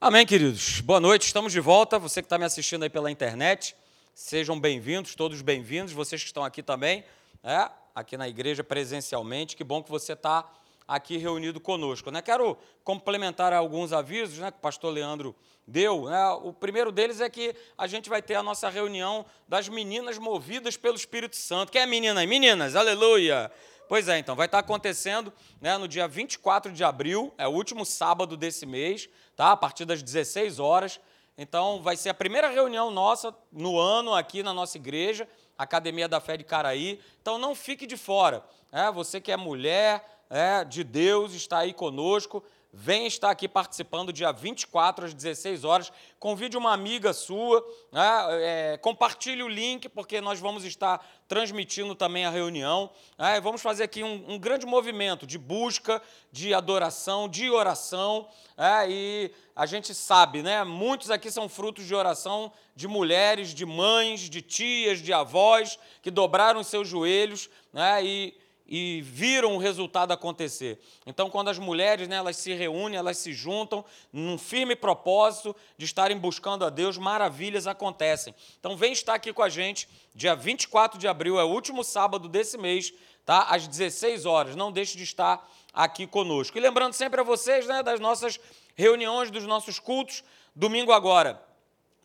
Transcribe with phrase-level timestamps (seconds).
[0.00, 0.80] Amém, queridos.
[0.80, 1.98] Boa noite, estamos de volta.
[1.98, 3.74] Você que está me assistindo aí pela internet,
[4.14, 5.92] sejam bem-vindos, todos bem-vindos.
[5.92, 7.04] Vocês que estão aqui também,
[7.42, 10.48] é, aqui na igreja presencialmente, que bom que você está
[10.86, 12.12] aqui reunido conosco.
[12.12, 12.22] Né?
[12.22, 15.34] Quero complementar alguns avisos né, que o pastor Leandro
[15.66, 16.04] deu.
[16.04, 16.28] Né?
[16.44, 20.76] O primeiro deles é que a gente vai ter a nossa reunião das meninas movidas
[20.76, 21.72] pelo Espírito Santo.
[21.72, 22.24] Quem é menina?
[22.24, 23.50] Meninas, aleluia!
[23.88, 25.32] Pois é, então, vai estar acontecendo
[25.62, 29.52] né, no dia 24 de abril, é o último sábado desse mês, tá?
[29.52, 31.00] a partir das 16 horas.
[31.38, 36.20] Então, vai ser a primeira reunião nossa no ano aqui na nossa igreja, Academia da
[36.20, 37.00] Fé de Caraí.
[37.22, 38.44] Então, não fique de fora.
[38.70, 42.44] É, você que é mulher é, de Deus, está aí conosco.
[42.70, 45.90] Vem estar aqui participando dia 24 às 16 horas.
[46.18, 48.02] Convide uma amiga sua, né?
[48.42, 52.90] é, compartilhe o link, porque nós vamos estar transmitindo também a reunião.
[53.16, 53.40] Né?
[53.40, 58.28] Vamos fazer aqui um, um, grande movimento de busca, de adoração, de oração.
[58.54, 60.62] É, e a gente sabe, né?
[60.62, 66.10] Muitos aqui são frutos de oração de mulheres, de mães, de tias, de avós que
[66.10, 68.04] dobraram seus joelhos né?
[68.04, 70.78] e e viram o resultado acontecer.
[71.06, 75.86] Então, quando as mulheres né, elas se reúnem, elas se juntam num firme propósito de
[75.86, 78.34] estarem buscando a Deus, maravilhas acontecem.
[78.60, 82.28] Então, vem estar aqui com a gente, dia 24 de abril, é o último sábado
[82.28, 82.92] desse mês,
[83.24, 83.44] tá?
[83.44, 84.54] às 16 horas.
[84.54, 86.58] Não deixe de estar aqui conosco.
[86.58, 88.38] E lembrando sempre a vocês né, das nossas
[88.76, 90.22] reuniões, dos nossos cultos,
[90.54, 91.47] domingo agora.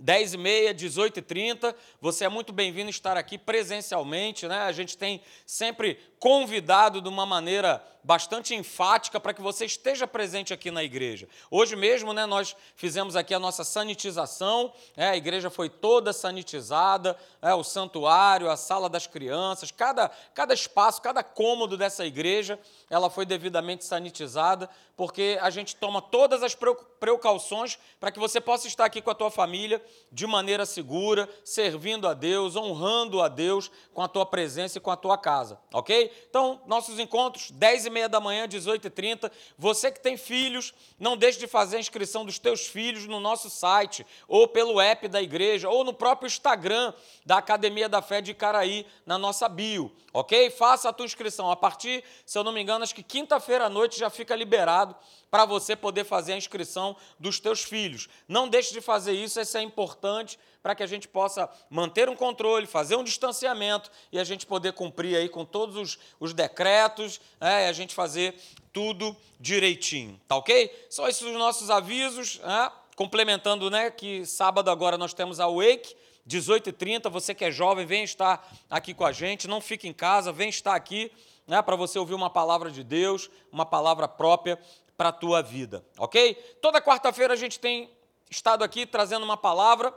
[0.03, 4.63] 10 e meia, 18 e 30, você é muito bem-vindo estar aqui presencialmente, né?
[4.63, 10.53] A gente tem sempre convidado de uma maneira bastante enfática para que você esteja presente
[10.53, 11.27] aqui na igreja.
[11.49, 17.17] Hoje mesmo, né, nós fizemos aqui a nossa sanitização, né, a igreja foi toda sanitizada,
[17.41, 23.09] é, o santuário, a sala das crianças, cada, cada espaço, cada cômodo dessa igreja, ela
[23.09, 26.55] foi devidamente sanitizada, porque a gente toma todas as
[26.99, 32.07] precauções para que você possa estar aqui com a tua família de maneira segura, servindo
[32.07, 36.11] a Deus, honrando a Deus com a tua presença e com a tua casa, ok?
[36.29, 39.31] Então, nossos encontros, 10 e meia da manhã, 18 e 30.
[39.57, 43.49] Você que tem filhos, não deixe de fazer a inscrição dos teus filhos no nosso
[43.49, 46.93] site, ou pelo app da igreja, ou no próprio Instagram
[47.25, 50.51] da Academia da Fé de Caraí, na nossa bio, ok?
[50.51, 51.49] Faça a tua inscrição.
[51.49, 54.82] A partir, se eu não me engano, acho que quinta-feira à noite já fica liberado
[55.29, 58.07] para você poder fazer a inscrição dos teus filhos.
[58.27, 62.15] Não deixe de fazer isso, isso é importante para que a gente possa manter um
[62.15, 67.19] controle, fazer um distanciamento e a gente poder cumprir aí com todos os, os decretos,
[67.41, 68.35] é, e a gente fazer
[68.71, 70.87] tudo direitinho, tá ok?
[70.89, 75.95] São esses os nossos avisos, é, complementando né, que sábado agora nós temos a Wake,
[76.27, 80.31] 18h30, você que é jovem, vem estar aqui com a gente, não fique em casa,
[80.31, 81.11] vem estar aqui
[81.47, 84.59] né, para você ouvir uma palavra de Deus, uma palavra própria
[84.97, 86.35] para a tua vida, ok?
[86.61, 87.89] Toda quarta-feira a gente tem
[88.29, 89.93] estado aqui trazendo uma palavra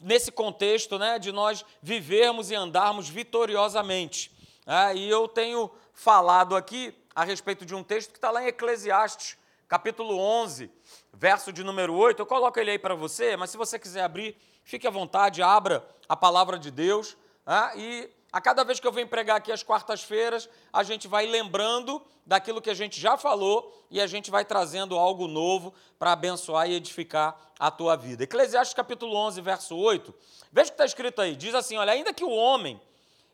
[0.00, 4.30] nesse contexto né, de nós vivermos e andarmos vitoriosamente.
[4.66, 8.48] É, e eu tenho falado aqui a respeito de um texto que está lá em
[8.48, 10.70] Eclesiastes, capítulo 11,
[11.12, 12.20] verso de número 8.
[12.20, 15.86] Eu coloco ele aí para você, mas se você quiser abrir, fique à vontade, abra
[16.08, 17.16] a palavra de Deus.
[17.46, 21.26] É, e a cada vez que eu venho pregar aqui às quartas-feiras, a gente vai
[21.26, 26.12] lembrando daquilo que a gente já falou e a gente vai trazendo algo novo para
[26.12, 28.24] abençoar e edificar a tua vida.
[28.24, 30.14] Eclesiastes capítulo 11, verso 8.
[30.52, 31.34] Veja o que está escrito aí.
[31.34, 32.78] Diz assim, olha, ainda que o homem,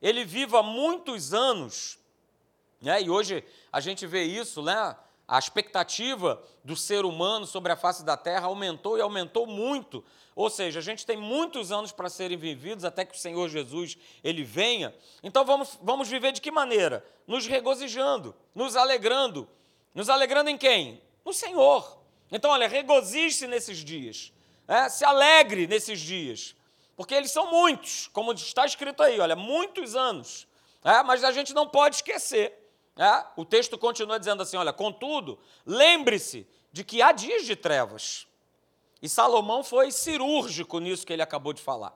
[0.01, 1.99] ele viva muitos anos,
[2.81, 4.97] né, e hoje a gente vê isso, né,
[5.27, 10.05] a expectativa do ser humano sobre a face da terra aumentou e aumentou muito.
[10.37, 13.97] Ou seja, a gente tem muitos anos para serem vividos até que o Senhor Jesus
[14.23, 14.95] ele venha.
[15.23, 17.05] Então vamos, vamos viver de que maneira?
[17.27, 19.49] Nos regozijando, nos alegrando.
[19.95, 21.01] Nos alegrando em quem?
[21.25, 22.03] No Senhor.
[22.31, 24.33] Então, olha, regozije-se nesses dias.
[24.67, 26.55] É, se alegre nesses dias.
[26.97, 30.47] Porque eles são muitos, como está escrito aí, olha, muitos anos.
[30.85, 32.64] É, mas a gente não pode esquecer
[32.97, 33.25] é?
[33.37, 38.27] O texto continua dizendo assim: olha, contudo, lembre-se de que há dias de trevas.
[39.03, 41.95] E Salomão foi cirúrgico nisso que ele acabou de falar,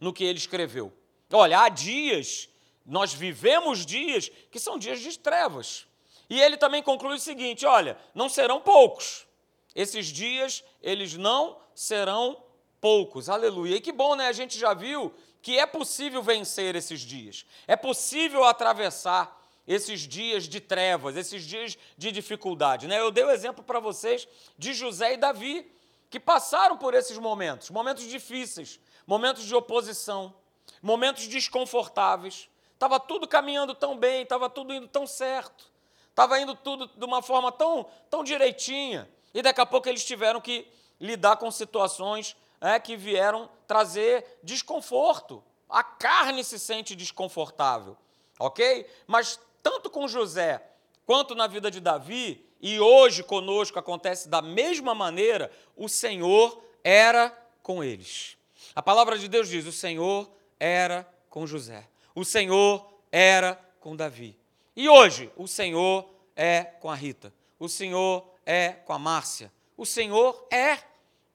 [0.00, 0.92] no que ele escreveu.
[1.32, 2.48] Olha, há dias,
[2.84, 5.86] nós vivemos dias que são dias de trevas.
[6.28, 9.26] E ele também conclui o seguinte: olha, não serão poucos.
[9.74, 12.42] Esses dias, eles não serão
[12.80, 13.28] poucos.
[13.28, 13.76] Aleluia.
[13.76, 14.26] E que bom, né?
[14.26, 17.46] A gente já viu que é possível vencer esses dias.
[17.66, 22.86] É possível atravessar esses dias de trevas, esses dias de dificuldade.
[22.86, 22.98] Né?
[22.98, 24.26] Eu dei o exemplo para vocês
[24.58, 25.70] de José e Davi,
[26.10, 30.34] que passaram por esses momentos, momentos difíceis, momentos de oposição,
[30.82, 32.48] momentos desconfortáveis.
[32.74, 35.70] Estava tudo caminhando tão bem, estava tudo indo tão certo,
[36.10, 39.08] estava indo tudo de uma forma tão, tão direitinha.
[39.32, 40.66] E daqui a pouco eles tiveram que
[41.00, 45.42] lidar com situações é, que vieram trazer desconforto.
[45.68, 47.96] A carne se sente desconfortável,
[48.38, 48.86] ok?
[49.06, 50.62] Mas tanto com José
[51.06, 57.30] quanto na vida de Davi, e hoje conosco acontece da mesma maneira, o Senhor era
[57.62, 58.36] com eles.
[58.74, 64.38] A palavra de Deus diz: o Senhor era com José, o Senhor era com Davi.
[64.74, 69.84] E hoje, o Senhor é com a Rita, o Senhor é com a Márcia, o
[69.84, 70.78] Senhor é.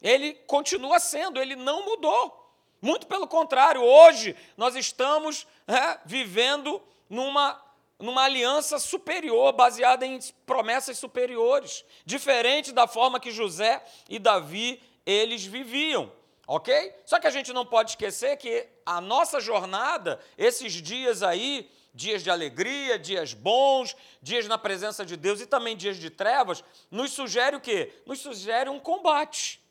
[0.01, 2.53] Ele continua sendo, ele não mudou.
[2.79, 7.59] Muito pelo contrário, hoje nós estamos é, vivendo numa,
[7.99, 15.45] numa aliança superior, baseada em promessas superiores, diferente da forma que José e Davi eles
[15.45, 16.11] viviam
[16.47, 16.95] ok?
[17.05, 22.23] Só que a gente não pode esquecer que a nossa jornada, esses dias aí, dias
[22.23, 27.11] de alegria, dias bons, dias na presença de Deus e também dias de trevas, nos
[27.11, 27.93] sugere o quê?
[28.05, 29.61] Nos sugere um combate.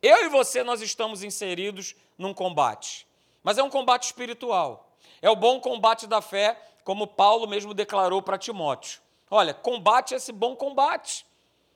[0.00, 3.06] Eu e você, nós estamos inseridos num combate,
[3.42, 4.96] mas é um combate espiritual.
[5.20, 9.00] É o bom combate da fé, como Paulo mesmo declarou para Timóteo.
[9.30, 11.26] Olha, combate esse bom combate.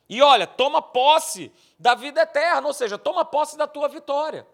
[0.07, 4.47] E olha, toma posse da vida eterna, ou seja, toma posse da tua vitória.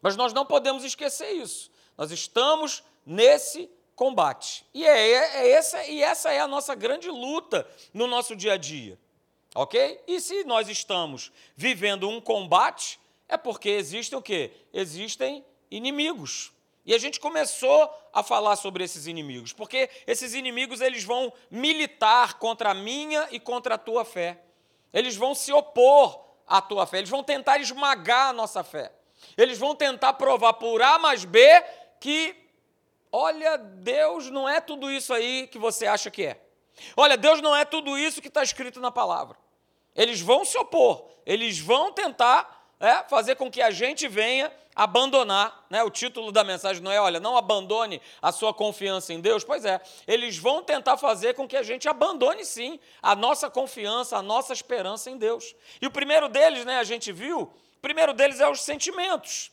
[0.00, 1.70] Mas nós não podemos esquecer isso.
[1.96, 4.66] Nós estamos nesse combate.
[4.74, 8.54] E, é, é, é essa, e essa é a nossa grande luta no nosso dia
[8.54, 8.98] a dia.
[9.54, 10.02] Ok?
[10.06, 14.52] E se nós estamos vivendo um combate, é porque existem o quê?
[14.72, 16.52] Existem inimigos.
[16.86, 22.38] E a gente começou a falar sobre esses inimigos, porque esses inimigos eles vão militar
[22.38, 24.40] contra a minha e contra a tua fé.
[24.94, 28.92] Eles vão se opor à tua fé, eles vão tentar esmagar a nossa fé.
[29.36, 31.40] Eles vão tentar provar por A mais B
[31.98, 32.36] que,
[33.10, 36.40] olha, Deus não é tudo isso aí que você acha que é.
[36.96, 39.36] Olha, Deus não é tudo isso que está escrito na palavra.
[39.92, 45.64] Eles vão se opor, eles vão tentar é, fazer com que a gente venha abandonar,
[45.70, 45.82] né?
[45.82, 49.42] O título da mensagem não é, olha, não abandone a sua confiança em Deus.
[49.42, 54.18] Pois é, eles vão tentar fazer com que a gente abandone sim a nossa confiança,
[54.18, 55.54] a nossa esperança em Deus.
[55.80, 59.50] E o primeiro deles, né, a gente viu, o primeiro deles é os sentimentos.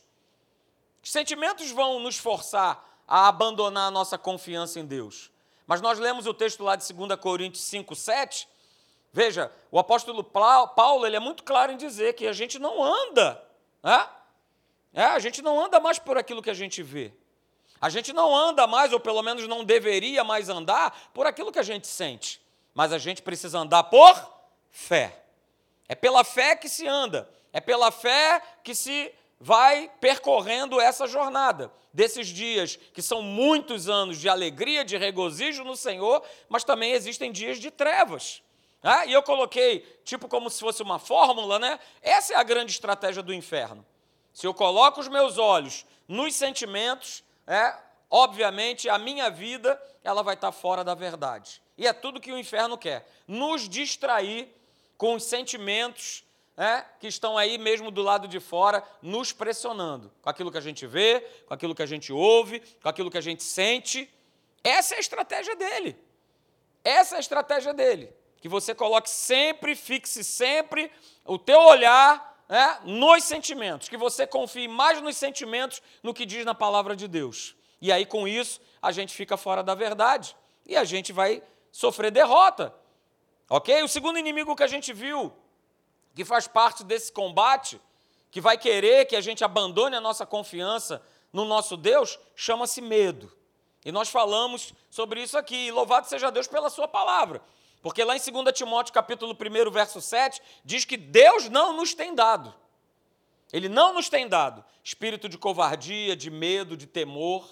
[1.02, 5.30] Os sentimentos vão nos forçar a abandonar a nossa confiança em Deus.
[5.66, 8.46] Mas nós lemos o texto lá de 2 Coríntios 5, 7.
[9.14, 13.42] Veja, o apóstolo Paulo ele é muito claro em dizer que a gente não anda
[13.84, 14.08] né,
[14.94, 17.12] é, a gente não anda mais por aquilo que a gente vê.
[17.80, 21.58] A gente não anda mais, ou pelo menos não deveria mais andar, por aquilo que
[21.58, 22.40] a gente sente.
[22.72, 24.16] Mas a gente precisa andar por
[24.70, 25.24] fé.
[25.88, 27.28] É pela fé que se anda.
[27.52, 34.18] É pela fé que se vai percorrendo essa jornada desses dias, que são muitos anos
[34.18, 38.42] de alegria, de regozijo no Senhor, mas também existem dias de trevas.
[38.86, 41.80] Ah, e eu coloquei, tipo como se fosse uma fórmula, né?
[42.02, 43.84] Essa é a grande estratégia do inferno.
[44.30, 47.74] Se eu coloco os meus olhos nos sentimentos, é,
[48.10, 51.62] obviamente a minha vida ela vai estar fora da verdade.
[51.78, 54.54] E é tudo que o inferno quer: nos distrair
[54.98, 56.22] com os sentimentos
[56.54, 60.60] é, que estão aí mesmo do lado de fora, nos pressionando com aquilo que a
[60.60, 64.12] gente vê, com aquilo que a gente ouve, com aquilo que a gente sente.
[64.62, 65.96] Essa é a estratégia dele.
[66.84, 68.12] Essa é a estratégia dele.
[68.44, 70.92] Que você coloque sempre, fixe sempre
[71.24, 76.44] o teu olhar é, nos sentimentos, que você confie mais nos sentimentos no que diz
[76.44, 77.56] na palavra de Deus.
[77.80, 80.36] E aí, com isso, a gente fica fora da verdade
[80.66, 82.74] e a gente vai sofrer derrota.
[83.48, 83.82] Ok?
[83.82, 85.32] O segundo inimigo que a gente viu,
[86.14, 87.80] que faz parte desse combate,
[88.30, 91.00] que vai querer que a gente abandone a nossa confiança
[91.32, 93.32] no nosso Deus, chama-se medo.
[93.82, 95.68] E nós falamos sobre isso aqui.
[95.68, 97.40] E louvado seja Deus pela sua palavra.
[97.84, 102.14] Porque lá em 2 Timóteo capítulo 1, verso 7, diz que Deus não nos tem
[102.14, 102.54] dado.
[103.52, 107.46] Ele não nos tem dado espírito de covardia, de medo, de temor.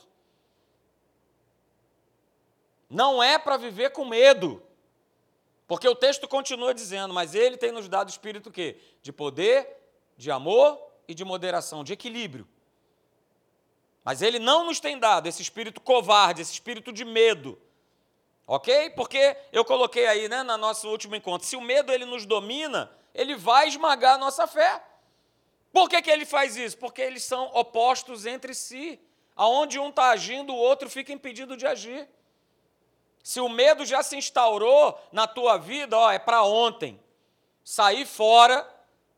[2.89, 4.63] Não é para viver com medo.
[5.69, 8.81] Porque o texto continua dizendo, mas ele tem nos dado espírito quê?
[9.03, 9.69] De poder,
[10.17, 12.49] de amor e de moderação, de equilíbrio.
[14.03, 17.61] Mas ele não nos tem dado esse espírito covarde, esse espírito de medo
[18.53, 18.91] Ok?
[18.91, 22.93] Porque eu coloquei aí, né, no nosso último encontro, se o medo ele nos domina,
[23.15, 24.85] ele vai esmagar a nossa fé.
[25.73, 26.77] Por que, que ele faz isso?
[26.77, 29.01] Porque eles são opostos entre si.
[29.35, 32.07] Aonde um está agindo, o outro fica impedido de agir.
[33.23, 37.01] Se o medo já se instaurou na tua vida, ó, é para ontem.
[37.65, 38.69] Sair fora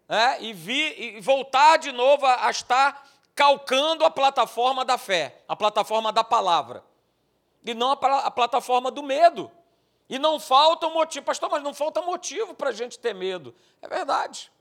[0.09, 5.43] né, e, vir, e voltar de novo a, a estar calcando a plataforma da fé,
[5.49, 6.85] a plataforma da palavra
[7.65, 9.51] e não a, a plataforma do medo.
[10.09, 11.25] E não falta motivo.
[11.25, 13.55] Pastor, mas não falta motivo para a gente ter medo.
[13.81, 14.53] É verdade.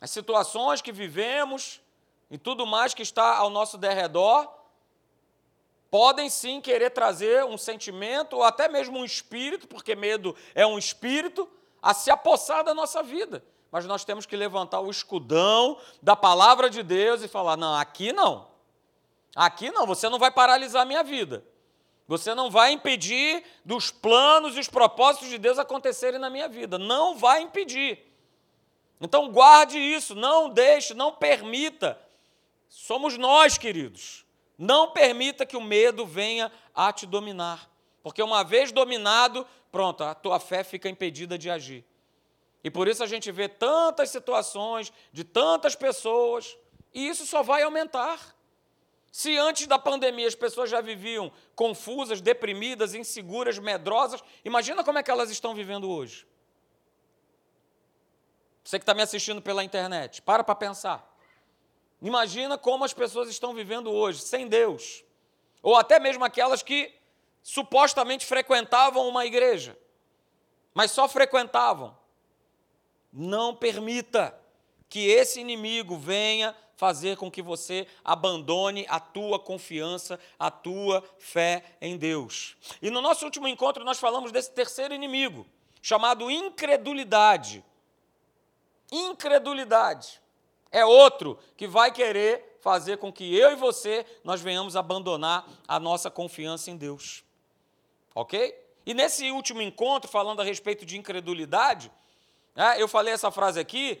[0.00, 1.80] As situações que vivemos
[2.30, 4.48] e tudo mais que está ao nosso derredor
[5.90, 10.78] podem sim querer trazer um sentimento ou até mesmo um espírito, porque medo é um
[10.78, 11.48] espírito,
[11.80, 13.42] a se apossar da nossa vida.
[13.70, 18.12] Mas nós temos que levantar o escudão da palavra de Deus e falar: não, aqui
[18.12, 18.46] não.
[19.34, 21.44] Aqui não, você não vai paralisar a minha vida.
[22.08, 26.78] Você não vai impedir dos planos e os propósitos de Deus acontecerem na minha vida.
[26.78, 28.02] Não vai impedir.
[28.98, 32.00] Então guarde isso, não deixe, não permita.
[32.66, 34.24] Somos nós, queridos.
[34.56, 37.70] Não permita que o medo venha a te dominar.
[38.02, 41.84] Porque uma vez dominado, pronto, a tua fé fica impedida de agir.
[42.64, 46.56] E por isso a gente vê tantas situações de tantas pessoas,
[46.92, 48.34] e isso só vai aumentar.
[49.18, 55.02] Se antes da pandemia as pessoas já viviam confusas, deprimidas, inseguras, medrosas, imagina como é
[55.02, 56.24] que elas estão vivendo hoje.
[58.62, 61.18] Você que está me assistindo pela internet, para para pensar.
[62.00, 65.02] Imagina como as pessoas estão vivendo hoje, sem Deus.
[65.64, 66.94] Ou até mesmo aquelas que
[67.42, 69.76] supostamente frequentavam uma igreja,
[70.72, 71.98] mas só frequentavam.
[73.12, 74.40] Não permita
[74.88, 81.64] que esse inimigo venha fazer com que você abandone a tua confiança, a tua fé
[81.80, 82.56] em Deus.
[82.80, 85.44] E no nosso último encontro nós falamos desse terceiro inimigo,
[85.82, 87.64] chamado incredulidade.
[88.92, 90.22] Incredulidade
[90.70, 95.80] é outro que vai querer fazer com que eu e você nós venhamos abandonar a
[95.80, 97.24] nossa confiança em Deus.
[98.14, 98.56] OK?
[98.86, 101.90] E nesse último encontro, falando a respeito de incredulidade,
[102.54, 104.00] né, eu falei essa frase aqui,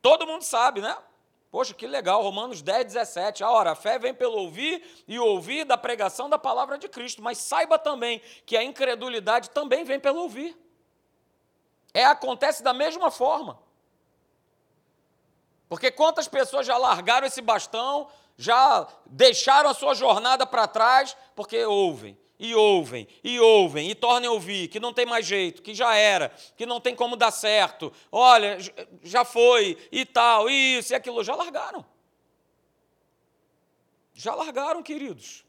[0.00, 0.96] todo mundo sabe, né?
[1.54, 3.44] Poxa, que legal, Romanos 10, 17.
[3.44, 7.22] A hora, a fé vem pelo ouvir e ouvir da pregação da palavra de Cristo.
[7.22, 10.58] Mas saiba também que a incredulidade também vem pelo ouvir.
[11.94, 13.56] É, acontece da mesma forma.
[15.68, 21.64] Porque quantas pessoas já largaram esse bastão, já deixaram a sua jornada para trás, porque
[21.64, 25.74] ouvem e ouvem, e ouvem, e tornem a ouvir, que não tem mais jeito, que
[25.74, 28.58] já era, que não tem como dar certo, olha,
[29.02, 31.84] já foi, e tal, isso e aquilo, já largaram.
[34.12, 35.44] Já largaram, queridos.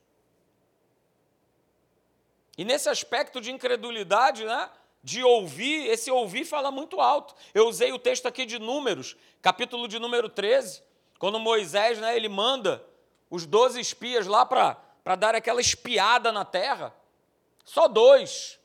[2.57, 4.69] E nesse aspecto de incredulidade, né,
[5.03, 7.35] de ouvir, esse ouvir fala muito alto.
[7.53, 10.81] Eu usei o texto aqui de Números, capítulo de número 13,
[11.19, 12.83] quando Moisés, né, ele manda
[13.29, 16.91] os doze espias lá para para dar aquela espiada na terra.
[17.63, 18.59] Só dois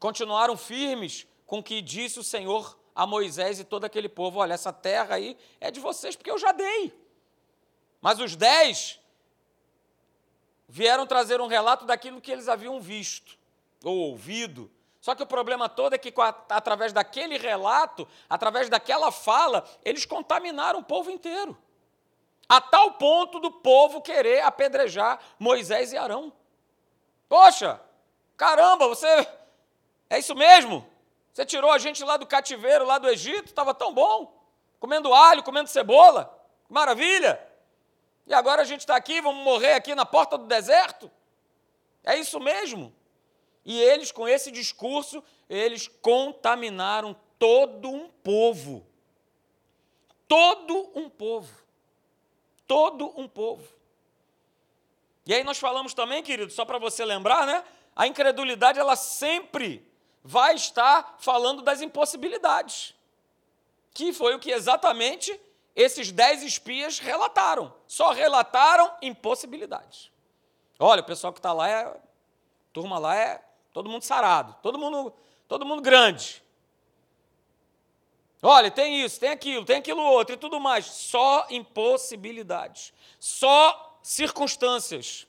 [0.00, 4.54] continuaram firmes com o que disse o Senhor a Moisés e todo aquele povo: Olha,
[4.54, 6.92] essa terra aí é de vocês, porque eu já dei.
[8.00, 8.98] Mas os dez
[10.68, 13.38] vieram trazer um relato daquilo que eles haviam visto
[13.84, 14.68] ou ouvido.
[15.00, 16.12] Só que o problema todo é que,
[16.48, 21.56] através daquele relato, através daquela fala, eles contaminaram o povo inteiro
[22.48, 26.32] a tal ponto do povo querer apedrejar Moisés e Arão.
[27.28, 27.80] Poxa,
[28.36, 29.06] caramba, você.
[30.08, 30.88] É isso mesmo?
[31.32, 34.42] Você tirou a gente lá do cativeiro, lá do Egito, estava tão bom,
[34.80, 36.34] comendo alho, comendo cebola,
[36.68, 37.38] maravilha.
[38.26, 41.10] E agora a gente está aqui, vamos morrer aqui na porta do deserto?
[42.02, 42.94] É isso mesmo?
[43.64, 48.86] E eles, com esse discurso, eles contaminaram todo um povo.
[50.26, 51.67] Todo um povo
[52.68, 53.66] todo um povo.
[55.26, 57.64] E aí nós falamos também, querido, só para você lembrar, né?
[57.96, 59.84] A incredulidade ela sempre
[60.22, 62.94] vai estar falando das impossibilidades.
[63.92, 65.38] Que foi o que exatamente
[65.74, 67.74] esses dez espias relataram.
[67.86, 70.10] Só relataram impossibilidades.
[70.78, 72.00] Olha, o pessoal que está lá é.
[72.72, 75.12] Turma lá é todo mundo sarado, todo mundo,
[75.48, 76.44] todo mundo grande.
[78.42, 80.86] Olha, tem isso, tem aquilo, tem aquilo outro e tudo mais.
[80.86, 85.26] Só impossibilidades, só circunstâncias,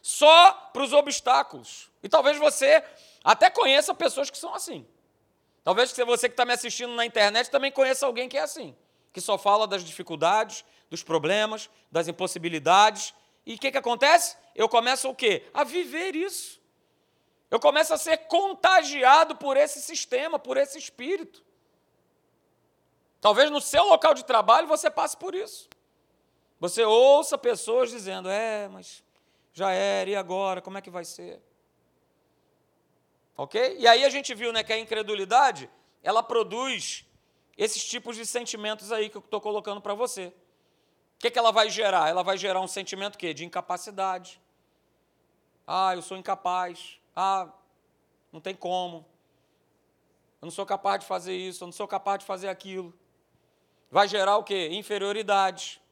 [0.00, 1.90] só para os obstáculos.
[2.02, 2.82] E talvez você
[3.24, 4.86] até conheça pessoas que são assim.
[5.64, 8.74] Talvez você que está me assistindo na internet também conheça alguém que é assim,
[9.12, 13.12] que só fala das dificuldades, dos problemas, das impossibilidades.
[13.44, 14.36] E o que, que acontece?
[14.54, 15.46] Eu começo o quê?
[15.52, 16.60] A viver isso.
[17.50, 21.44] Eu começo a ser contagiado por esse sistema, por esse espírito.
[23.20, 25.68] Talvez no seu local de trabalho você passe por isso.
[26.58, 29.04] Você ouça pessoas dizendo: é, mas
[29.52, 30.62] já era, e agora?
[30.62, 31.42] Como é que vai ser?
[33.36, 33.76] Ok?
[33.78, 35.70] E aí a gente viu né, que a incredulidade
[36.02, 37.06] ela produz
[37.56, 40.26] esses tipos de sentimentos aí que eu estou colocando para você.
[41.16, 42.08] O que, que ela vai gerar?
[42.08, 43.34] Ela vai gerar um sentimento quê?
[43.34, 44.40] de incapacidade.
[45.66, 46.98] Ah, eu sou incapaz.
[47.14, 47.50] Ah,
[48.32, 49.06] não tem como.
[50.40, 52.94] Eu não sou capaz de fazer isso, eu não sou capaz de fazer aquilo.
[53.90, 54.68] Vai gerar o quê?
[54.72, 55.82] Inferioridade.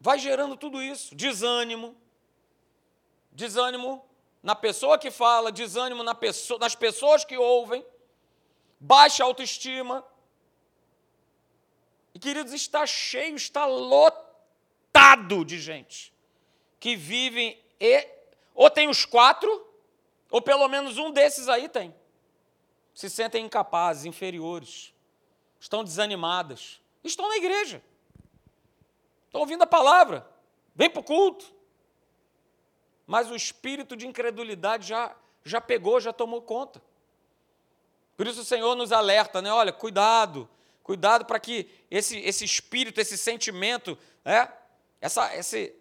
[0.00, 1.96] Vai gerando tudo isso, desânimo.
[3.32, 4.04] Desânimo
[4.42, 7.84] na pessoa que fala, desânimo na pessoa, nas pessoas que ouvem,
[8.78, 10.04] baixa autoestima.
[12.14, 16.12] E, queridos, está cheio, está lotado de gente
[16.78, 18.08] que vivem e
[18.54, 19.66] ou tem os quatro,
[20.30, 21.94] ou pelo menos um desses aí tem.
[22.92, 24.92] Se sentem incapazes, inferiores,
[25.58, 27.82] estão desanimadas, estão na igreja,
[29.26, 30.28] estão ouvindo a palavra,
[30.74, 31.52] vem para o culto,
[33.06, 36.82] mas o espírito de incredulidade já, já pegou, já tomou conta.
[38.16, 39.50] Por isso o Senhor nos alerta, né?
[39.52, 40.48] Olha, cuidado,
[40.82, 44.52] cuidado para que esse, esse espírito, esse sentimento, né?
[45.00, 45.74] essa, esse,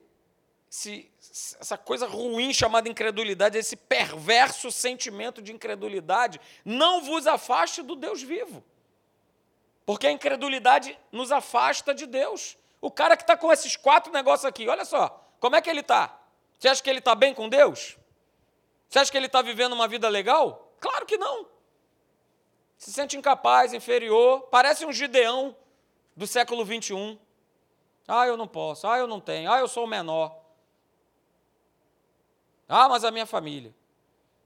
[0.71, 1.11] esse,
[1.59, 8.21] essa coisa ruim chamada incredulidade, esse perverso sentimento de incredulidade, não vos afaste do Deus
[8.21, 8.63] vivo.
[9.87, 12.57] Porque a incredulidade nos afasta de Deus.
[12.81, 15.79] O cara que está com esses quatro negócios aqui, olha só, como é que ele
[15.79, 16.19] está?
[16.59, 17.97] Você acha que ele está bem com Deus?
[18.89, 20.73] Você acha que ele está vivendo uma vida legal?
[20.81, 21.47] Claro que não.
[22.77, 25.55] Se sente incapaz, inferior, parece um Gideão
[26.17, 27.17] do século 21.
[28.05, 30.37] Ah, eu não posso, ah, eu não tenho, ah, eu sou o menor.
[32.67, 33.73] Ah, mas a minha família.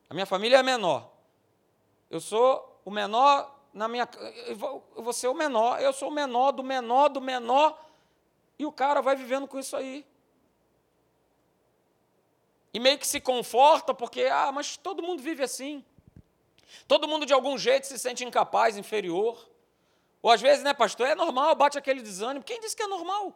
[0.07, 1.11] A minha família é menor.
[2.11, 4.07] Eu sou o menor na minha.
[4.45, 5.81] Eu vou, eu vou ser o menor.
[5.81, 7.79] Eu sou o menor do menor do menor.
[8.57, 10.05] E o cara vai vivendo com isso aí.
[12.73, 15.83] E meio que se conforta porque, ah, mas todo mundo vive assim.
[16.87, 19.49] Todo mundo de algum jeito se sente incapaz, inferior.
[20.21, 22.45] Ou às vezes, né, pastor, é normal, bate aquele desânimo.
[22.45, 23.35] Quem disse que é normal?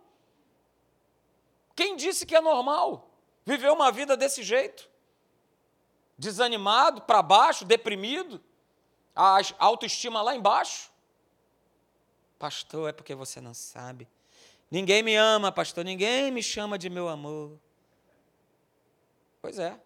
[1.76, 3.10] Quem disse que é normal?
[3.46, 4.90] Viver uma vida desse jeito?
[6.18, 8.42] Desanimado, para baixo, deprimido,
[9.16, 10.92] a autoestima lá embaixo?
[12.38, 14.08] Pastor, é porque você não sabe.
[14.70, 17.58] Ninguém me ama, pastor, ninguém me chama de meu amor.
[19.42, 19.80] Pois é.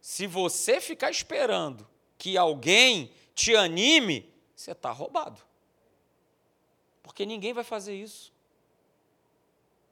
[0.00, 5.40] Se você ficar esperando que alguém te anime, você está roubado.
[7.02, 8.32] Porque ninguém vai fazer isso.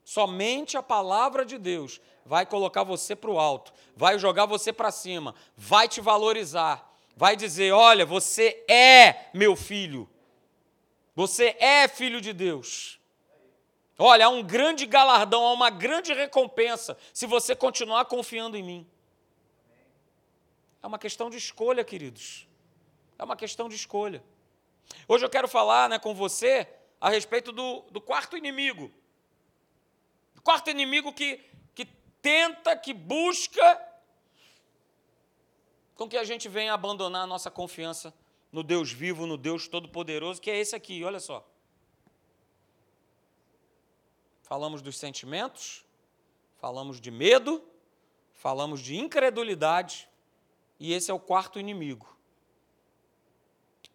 [0.03, 4.91] Somente a palavra de Deus vai colocar você para o alto, vai jogar você para
[4.91, 6.88] cima, vai te valorizar,
[7.19, 10.09] vai dizer: olha, você é meu filho,
[11.13, 12.97] você é filho de Deus.
[13.97, 18.87] Olha, há um grande galardão, há uma grande recompensa se você continuar confiando em mim.
[20.81, 22.47] É uma questão de escolha, queridos.
[23.17, 24.23] É uma questão de escolha.
[25.05, 26.65] Hoje eu quero falar né, com você
[27.01, 28.89] a respeito do, do quarto inimigo.
[30.37, 31.43] O quarto inimigo que
[32.21, 33.88] tenta, que busca
[35.99, 38.13] com que a gente venha abandonar a nossa confiança
[38.53, 41.45] no Deus vivo, no Deus todo-poderoso, que é esse aqui, olha só.
[44.41, 45.85] Falamos dos sentimentos,
[46.55, 47.61] falamos de medo,
[48.31, 50.07] falamos de incredulidade,
[50.79, 52.17] e esse é o quarto inimigo.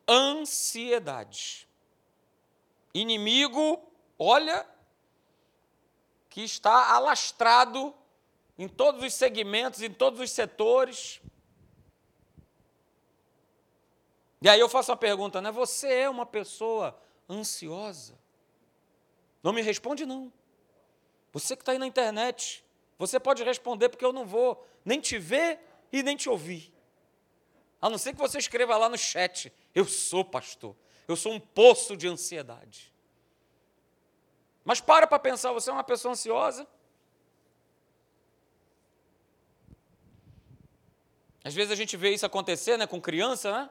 [0.06, 1.66] Ansiedade.
[2.92, 3.82] Inimigo,
[4.18, 4.68] olha,
[6.28, 7.94] que está alastrado
[8.58, 11.22] em todos os segmentos, em todos os setores.
[14.44, 15.50] E aí eu faço a pergunta, né?
[15.50, 16.94] Você é uma pessoa
[17.30, 18.14] ansiosa?
[19.42, 20.30] Não me responde, não.
[21.32, 22.62] Você que está aí na internet,
[22.98, 25.58] você pode responder, porque eu não vou nem te ver
[25.90, 26.70] e nem te ouvir.
[27.80, 30.76] A não ser que você escreva lá no chat: Eu sou pastor,
[31.08, 32.92] eu sou um poço de ansiedade.
[34.62, 36.66] Mas para para pensar, você é uma pessoa ansiosa?
[41.42, 43.70] Às vezes a gente vê isso acontecer né, com criança, né?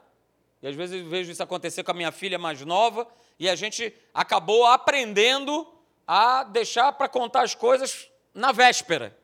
[0.64, 3.06] E às vezes eu vejo isso acontecer com a minha filha mais nova,
[3.38, 5.68] e a gente acabou aprendendo
[6.08, 9.16] a deixar para contar as coisas na véspera.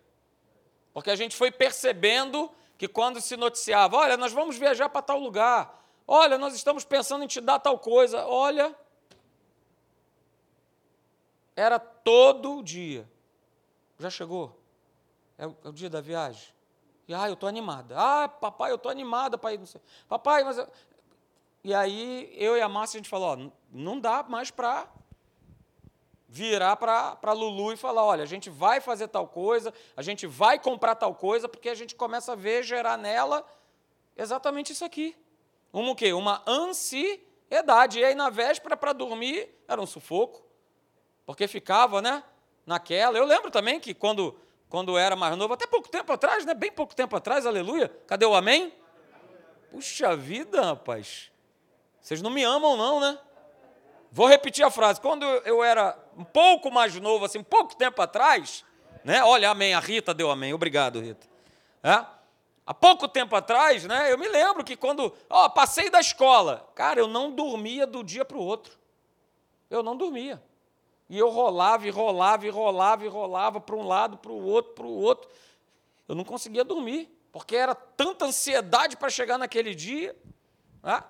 [0.93, 5.17] Porque a gente foi percebendo que quando se noticiava, olha, nós vamos viajar para tal
[5.17, 8.75] lugar, olha, nós estamos pensando em te dar tal coisa, olha,
[11.55, 13.09] era todo dia.
[13.97, 14.59] Já chegou?
[15.37, 16.49] É o, é o dia da viagem?
[17.07, 17.95] E, ah, eu estou animada.
[17.97, 19.61] Ah, papai, eu estou animada para ir.
[20.07, 20.57] Papai, mas.
[20.57, 20.67] Eu...
[21.63, 24.87] E aí, eu e a Márcia, a gente falou: ó, não dá mais para
[26.27, 30.59] virar para Lulu e falar: olha, a gente vai fazer tal coisa, a gente vai
[30.59, 33.45] comprar tal coisa, porque a gente começa a ver gerar nela
[34.15, 35.15] exatamente isso aqui.
[35.73, 36.13] Uma o quê?
[36.13, 37.99] Uma ansiedade.
[37.99, 40.43] E aí, na véspera, para dormir, era um sufoco,
[41.25, 42.23] porque ficava, né?
[42.65, 43.17] Naquela.
[43.17, 44.35] Eu lembro também que quando
[44.69, 46.53] quando era mais novo, até pouco tempo atrás, né?
[46.53, 47.89] bem pouco tempo atrás, aleluia.
[48.05, 48.71] Cadê o amém?
[49.71, 51.31] Puxa vida, rapaz.
[52.09, 53.19] Vocês não me amam, não, né?
[54.11, 54.99] Vou repetir a frase.
[54.99, 58.65] Quando eu era um pouco mais novo, assim, pouco tempo atrás,
[59.03, 59.23] né?
[59.23, 59.75] Olha, amém.
[59.75, 60.51] A Rita deu amém.
[60.51, 61.27] Obrigado, Rita.
[61.83, 62.03] É?
[62.65, 64.11] Há pouco tempo atrás, né?
[64.11, 68.25] Eu me lembro que quando, ó, passei da escola, cara, eu não dormia do dia
[68.25, 68.73] para o outro.
[69.69, 70.41] Eu não dormia.
[71.07, 74.73] E eu rolava e rolava e rolava e rolava para um lado, para o outro,
[74.73, 75.29] para o outro.
[76.07, 80.17] Eu não conseguia dormir, porque era tanta ansiedade para chegar naquele dia.
[80.81, 81.03] Né?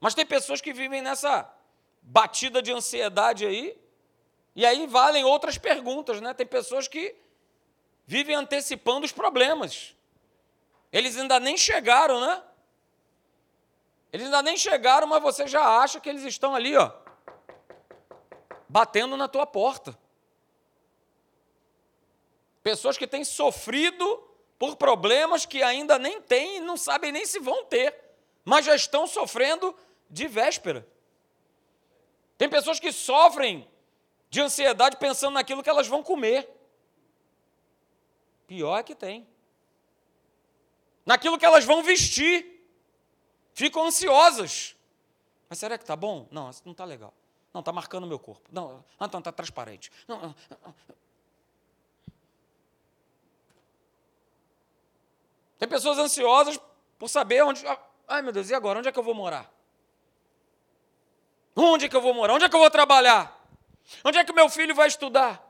[0.00, 1.50] Mas tem pessoas que vivem nessa
[2.02, 3.80] batida de ansiedade aí,
[4.54, 6.32] e aí valem outras perguntas, né?
[6.32, 7.14] Tem pessoas que
[8.06, 9.94] vivem antecipando os problemas.
[10.92, 12.42] Eles ainda nem chegaram, né?
[14.12, 16.90] Eles ainda nem chegaram, mas você já acha que eles estão ali, ó,
[18.68, 19.98] batendo na tua porta.
[22.62, 24.26] Pessoas que têm sofrido
[24.58, 27.94] por problemas que ainda nem têm e não sabem nem se vão ter,
[28.44, 29.76] mas já estão sofrendo
[30.08, 30.86] de véspera.
[32.38, 33.68] Tem pessoas que sofrem
[34.28, 36.48] de ansiedade pensando naquilo que elas vão comer.
[38.46, 39.26] Pior é que tem.
[41.04, 42.54] Naquilo que elas vão vestir.
[43.52, 44.76] Ficam ansiosas.
[45.48, 46.28] Mas será que está bom?
[46.30, 47.14] Não, não está legal.
[47.52, 48.48] Não, está marcando o meu corpo.
[48.52, 49.90] Não, então está transparente.
[50.06, 50.34] Não,
[55.58, 56.60] Tem pessoas ansiosas
[56.98, 57.64] por saber onde.
[58.06, 58.78] Ai meu Deus, e agora?
[58.78, 59.50] Onde é que eu vou morar?
[61.56, 62.34] Onde é que eu vou morar?
[62.34, 63.34] Onde é que eu vou trabalhar?
[64.04, 65.42] Onde é que meu filho vai estudar?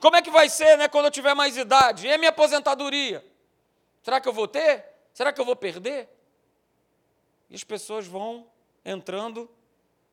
[0.00, 2.06] Como é que vai ser né, quando eu tiver mais idade?
[2.06, 3.24] E a minha aposentadoria?
[4.02, 4.84] Será que eu vou ter?
[5.12, 6.08] Será que eu vou perder?
[7.50, 8.46] E as pessoas vão
[8.84, 9.50] entrando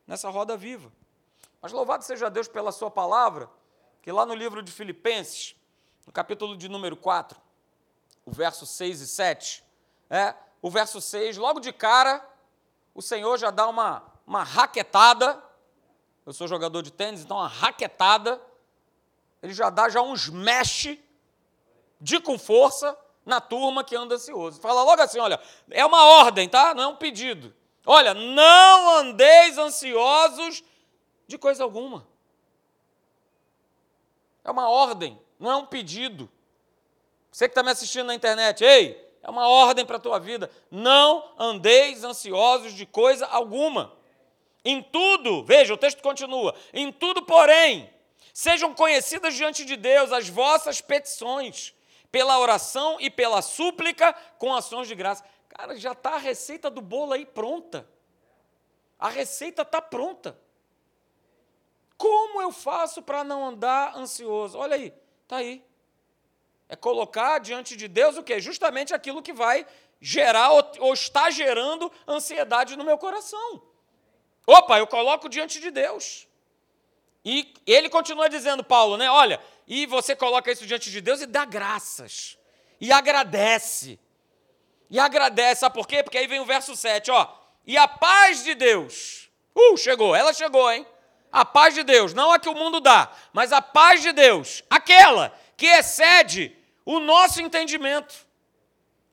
[0.06, 0.92] nessa roda viva.
[1.62, 3.48] Mas louvado seja Deus pela sua palavra,
[4.02, 5.56] que lá no livro de Filipenses,
[6.06, 7.40] no capítulo de número 4,
[8.26, 9.64] o verso 6 e 7,
[10.10, 12.22] é, o verso 6, logo de cara,
[12.94, 15.42] o Senhor já dá uma uma raquetada.
[16.24, 18.40] Eu sou jogador de tênis, então uma raquetada.
[19.42, 21.02] Ele já dá já uns mexe
[22.00, 24.60] de com força na turma que anda ansioso.
[24.60, 26.74] Fala logo assim, olha, é uma ordem, tá?
[26.74, 27.54] Não é um pedido.
[27.86, 30.62] Olha, não andeis ansiosos
[31.26, 32.06] de coisa alguma.
[34.42, 36.30] É uma ordem, não é um pedido.
[37.30, 40.50] Você que está me assistindo na internet, ei, é uma ordem para a tua vida.
[40.70, 43.92] Não andeis ansiosos de coisa alguma.
[44.64, 47.92] Em tudo, veja, o texto continua: em tudo, porém,
[48.32, 51.74] sejam conhecidas diante de Deus as vossas petições,
[52.10, 55.24] pela oração e pela súplica, com ações de graça.
[55.48, 57.88] Cara, já está a receita do bolo aí pronta.
[58.98, 60.38] A receita está pronta.
[61.96, 64.58] Como eu faço para não andar ansioso?
[64.58, 65.64] Olha aí, está aí.
[66.68, 68.40] É colocar diante de Deus o que?
[68.40, 69.66] Justamente aquilo que vai
[70.00, 73.62] gerar ou, ou está gerando ansiedade no meu coração.
[74.46, 76.26] Opa, eu coloco diante de Deus.
[77.24, 79.10] E ele continua dizendo, Paulo, né?
[79.10, 82.36] Olha, e você coloca isso diante de Deus e dá graças.
[82.80, 83.98] E agradece.
[84.90, 86.02] E agradece, sabe por quê?
[86.02, 87.32] Porque aí vem o verso 7, ó.
[87.66, 89.30] E a paz de Deus.
[89.54, 90.86] Uh, chegou, ela chegou, hein?
[91.32, 94.62] A paz de Deus, não a que o mundo dá, mas a paz de Deus,
[94.70, 98.14] aquela que excede o nosso entendimento.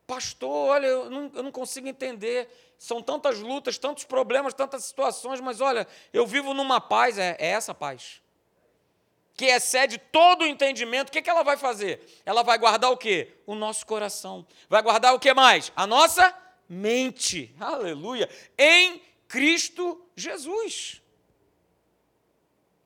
[0.05, 2.47] Pastor, olha, eu não, eu não consigo entender
[2.81, 7.49] são tantas lutas, tantos problemas, tantas situações, mas olha, eu vivo numa paz, é, é
[7.49, 8.19] essa paz.
[9.35, 12.03] Que excede todo o entendimento, o que, que ela vai fazer?
[12.25, 13.35] Ela vai guardar o quê?
[13.45, 14.47] O nosso coração.
[14.67, 15.71] Vai guardar o que mais?
[15.75, 16.35] A nossa
[16.67, 17.53] mente.
[17.59, 18.27] Aleluia.
[18.57, 21.03] Em Cristo Jesus.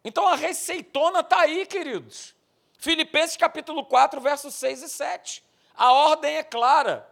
[0.03, 2.35] Então a receitona está aí, queridos.
[2.77, 5.41] Filipenses capítulo 4, versos 6 e 7.
[5.73, 7.09] A ordem é clara.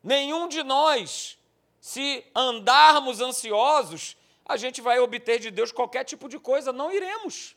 [0.00, 1.36] Nenhum de nós
[1.84, 7.54] se andarmos ansiosos, a gente vai obter de Deus qualquer tipo de coisa, não iremos.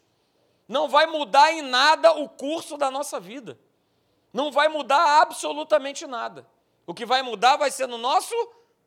[0.68, 3.58] Não vai mudar em nada o curso da nossa vida.
[4.34, 6.46] Não vai mudar absolutamente nada.
[6.86, 8.36] O que vai mudar vai ser no nosso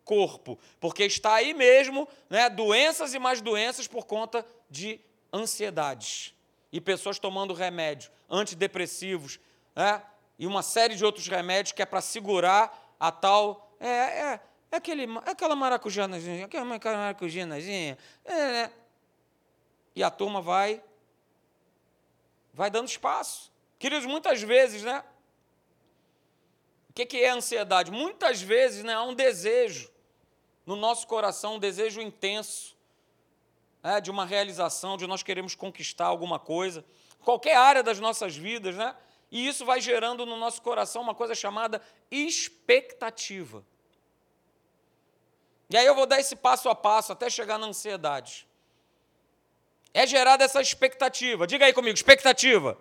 [0.04, 5.00] corpo, porque está aí mesmo, né, doenças e mais doenças por conta de
[5.32, 6.34] ansiedades.
[6.70, 9.40] E pessoas tomando remédio, antidepressivos,
[9.74, 10.02] né,
[10.38, 13.74] e uma série de outros remédios que é para segurar a tal.
[13.80, 14.40] É, é,
[14.76, 17.98] aquele, é aquela maracujanazinha, aquela maracujinazinha.
[18.24, 18.72] É, né?
[19.94, 20.82] E a turma vai,
[22.54, 23.52] vai dando espaço.
[23.78, 25.04] Queridos, muitas vezes, né?
[26.88, 27.90] O que é ansiedade?
[27.90, 29.90] Muitas vezes né, há um desejo
[30.66, 32.76] no nosso coração, um desejo intenso
[33.82, 36.84] né, de uma realização, de nós queremos conquistar alguma coisa,
[37.24, 38.94] qualquer área das nossas vidas, né?
[39.30, 41.80] E isso vai gerando no nosso coração uma coisa chamada
[42.10, 43.64] expectativa.
[45.70, 48.46] E aí eu vou dar esse passo a passo até chegar na ansiedade.
[49.94, 51.46] É gerada essa expectativa.
[51.46, 52.76] Diga aí comigo, expectativa.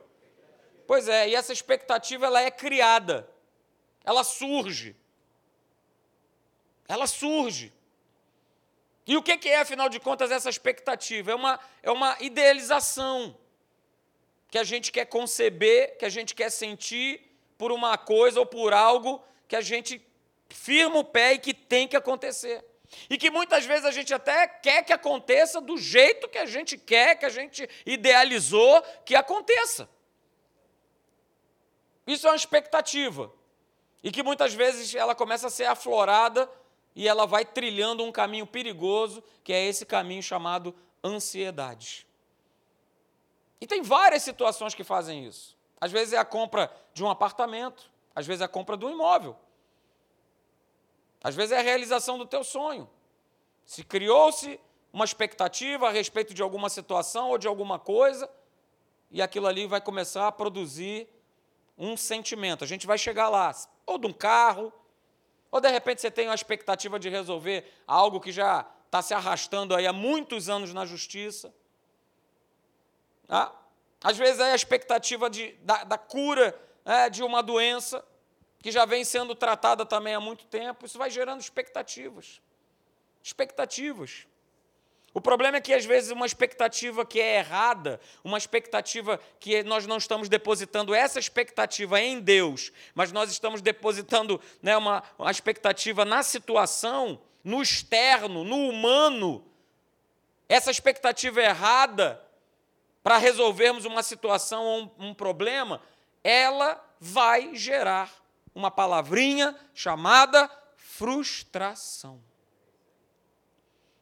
[0.87, 3.29] Pois é, e essa expectativa ela é criada.
[4.03, 4.95] Ela surge.
[6.87, 7.71] Ela surge.
[9.05, 11.31] E o que é, afinal de contas, essa expectativa?
[11.31, 13.37] É uma, é uma idealização
[14.49, 17.21] que a gente quer conceber, que a gente quer sentir
[17.55, 20.03] por uma coisa ou por algo que a gente
[20.49, 22.65] firma o pé e que tem que acontecer.
[23.09, 26.77] E que muitas vezes a gente até quer que aconteça do jeito que a gente
[26.77, 29.89] quer, que a gente idealizou que aconteça.
[32.07, 33.31] Isso é uma expectativa.
[34.03, 36.49] E que muitas vezes ela começa a ser aflorada
[36.95, 40.73] e ela vai trilhando um caminho perigoso, que é esse caminho chamado
[41.03, 42.07] ansiedade.
[43.61, 45.55] E tem várias situações que fazem isso.
[45.79, 48.91] Às vezes é a compra de um apartamento, às vezes é a compra de um
[48.91, 49.37] imóvel.
[51.23, 52.89] Às vezes é a realização do teu sonho.
[53.65, 54.59] Se criou-se
[54.91, 58.29] uma expectativa a respeito de alguma situação ou de alguma coisa,
[59.11, 61.07] e aquilo ali vai começar a produzir
[61.77, 62.63] um sentimento.
[62.63, 63.53] A gente vai chegar lá,
[63.85, 64.71] ou de um carro,
[65.51, 69.75] ou de repente você tem uma expectativa de resolver algo que já está se arrastando
[69.75, 71.53] aí há muitos anos na justiça.
[73.27, 73.51] Ah?
[74.03, 78.03] Às vezes é a expectativa de, da, da cura é, de uma doença
[78.61, 80.85] que já vem sendo tratada também há muito tempo.
[80.85, 82.41] Isso vai gerando expectativas.
[83.23, 84.27] Expectativas.
[85.13, 89.87] O problema é que, às vezes, uma expectativa que é errada, uma expectativa que nós
[89.87, 96.05] não estamos depositando essa expectativa em Deus, mas nós estamos depositando né, uma, uma expectativa
[96.05, 99.43] na situação, no externo, no humano.
[100.47, 102.21] Essa expectativa errada
[103.01, 105.81] para resolvermos uma situação ou um, um problema,
[106.23, 108.13] ela vai gerar
[108.59, 112.21] uma palavrinha chamada frustração.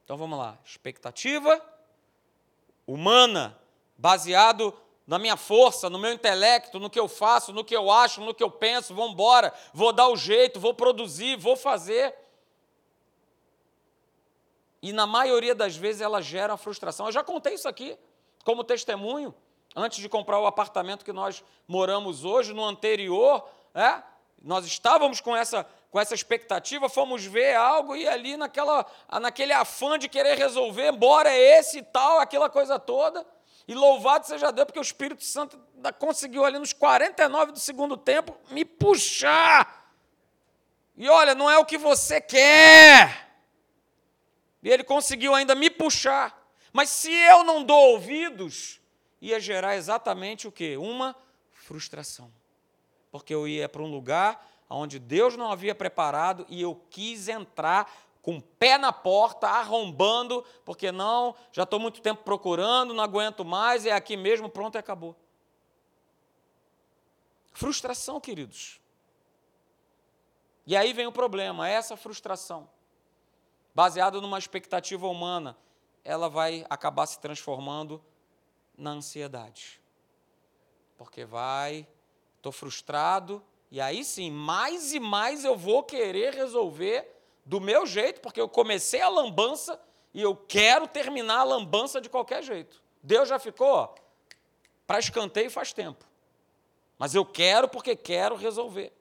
[0.04, 1.64] Então vamos lá, expectativa
[2.88, 3.58] humana,
[3.98, 4.74] baseado
[5.06, 8.34] na minha força, no meu intelecto, no que eu faço, no que eu acho, no
[8.34, 12.16] que eu penso, vou embora, vou dar o jeito, vou produzir, vou fazer.
[14.82, 17.06] E na maioria das vezes ela gera frustração.
[17.06, 17.98] Eu já contei isso aqui
[18.44, 19.36] como testemunho,
[19.76, 24.02] antes de comprar o apartamento que nós moramos hoje, no anterior, é?
[24.42, 28.86] Nós estávamos com essa, com essa expectativa, fomos ver algo e ali naquela,
[29.20, 33.26] naquele afã de querer resolver, embora esse e tal, aquela coisa toda.
[33.68, 35.60] E louvado seja Deus, porque o Espírito Santo
[36.00, 39.92] conseguiu ali nos 49 do segundo tempo me puxar.
[40.96, 43.28] E olha, não é o que você quer.
[44.64, 46.36] E ele conseguiu ainda me puxar.
[46.72, 48.80] Mas se eu não dou ouvidos,
[49.22, 50.78] ia gerar exatamente o que?
[50.78, 51.16] Uma
[51.52, 52.32] frustração.
[53.12, 57.92] Porque eu ia para um lugar onde Deus não havia preparado e eu quis entrar
[58.22, 63.46] com o pé na porta, arrombando, porque não, já estou muito tempo procurando, não aguento
[63.46, 65.16] mais, é aqui mesmo, pronto e acabou.
[67.54, 68.82] Frustração, queridos.
[70.66, 72.70] E aí vem o problema, essa frustração,
[73.74, 75.58] baseada numa expectativa humana,
[76.04, 78.04] ela vai acabar se transformando
[78.78, 79.82] na ansiedade.
[80.98, 81.88] Porque vai,
[82.48, 87.06] estou frustrado, e aí sim, mais e mais eu vou querer resolver
[87.46, 89.80] do meu jeito, porque eu comecei a lambança
[90.14, 92.82] e eu quero terminar a lambança de qualquer jeito.
[93.04, 93.94] Deus já ficou
[94.86, 96.06] para escanteio faz tempo.
[96.98, 98.92] Mas eu quero porque quero resolver.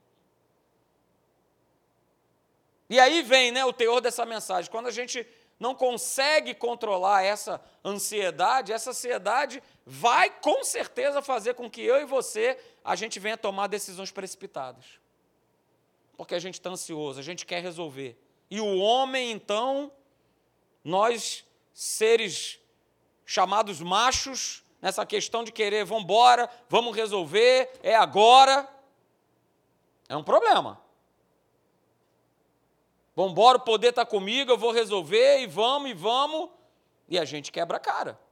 [2.91, 4.71] E aí vem né, o teor dessa mensagem.
[4.71, 5.27] Quando a gente
[5.59, 12.05] não consegue controlar essa ansiedade, essa ansiedade vai com certeza fazer com que eu e
[12.05, 14.85] você a gente venha tomar decisões precipitadas.
[16.17, 18.19] Porque a gente está ansioso, a gente quer resolver.
[18.51, 19.93] E o homem, então,
[20.83, 22.59] nós, seres
[23.25, 28.69] chamados machos, nessa questão de querer, vamos embora, vamos resolver, é agora,
[30.09, 30.81] é um problema.
[33.15, 36.51] Vamos embora, o poder está comigo, eu vou resolver, e vamos, e vamos,
[37.09, 38.26] e a gente quebra a cara.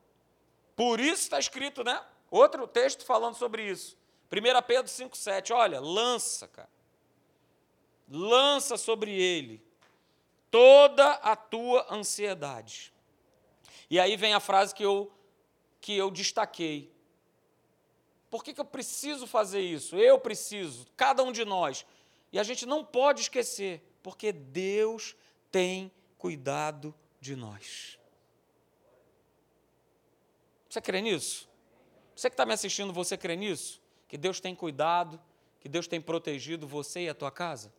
[0.77, 2.03] Por isso está escrito, né?
[2.31, 3.97] Outro texto falando sobre isso.
[4.31, 6.69] 1 Pedro 5,7, olha, lança, cara.
[8.09, 9.63] Lança sobre ele
[10.51, 12.93] toda a tua ansiedade.
[13.91, 15.13] E aí vem a frase que eu,
[15.81, 16.93] que eu destaquei.
[18.31, 19.97] Por que, que eu preciso fazer isso?
[19.97, 21.85] Eu preciso, cada um de nós.
[22.33, 25.17] E a gente não pode esquecer, porque Deus
[25.51, 27.99] tem cuidado de nós.
[30.75, 31.49] Você crê nisso?
[32.17, 33.81] Você que está me assistindo, você crê nisso?
[34.09, 35.23] Que Deus tem cuidado,
[35.61, 37.73] que Deus tem protegido você e a tua casa?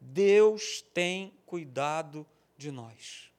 [0.00, 2.24] Deus tem cuidado
[2.56, 3.32] de nós.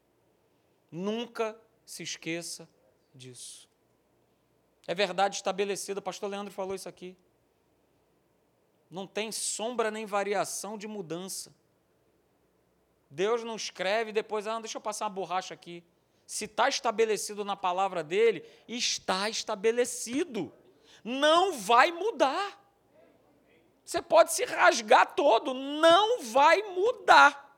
[0.92, 2.68] Nunca se esqueça
[3.16, 3.70] disso.
[4.86, 7.16] É verdade estabelecida, o pastor Leandro falou isso aqui.
[8.92, 11.56] Não tem sombra nem variação de mudança.
[13.10, 15.82] Deus não escreve e depois, ah, deixa eu passar uma borracha aqui.
[16.26, 20.54] Se está estabelecido na palavra dele, está estabelecido.
[21.04, 22.62] Não vai mudar.
[23.84, 27.58] Você pode se rasgar todo, não vai mudar.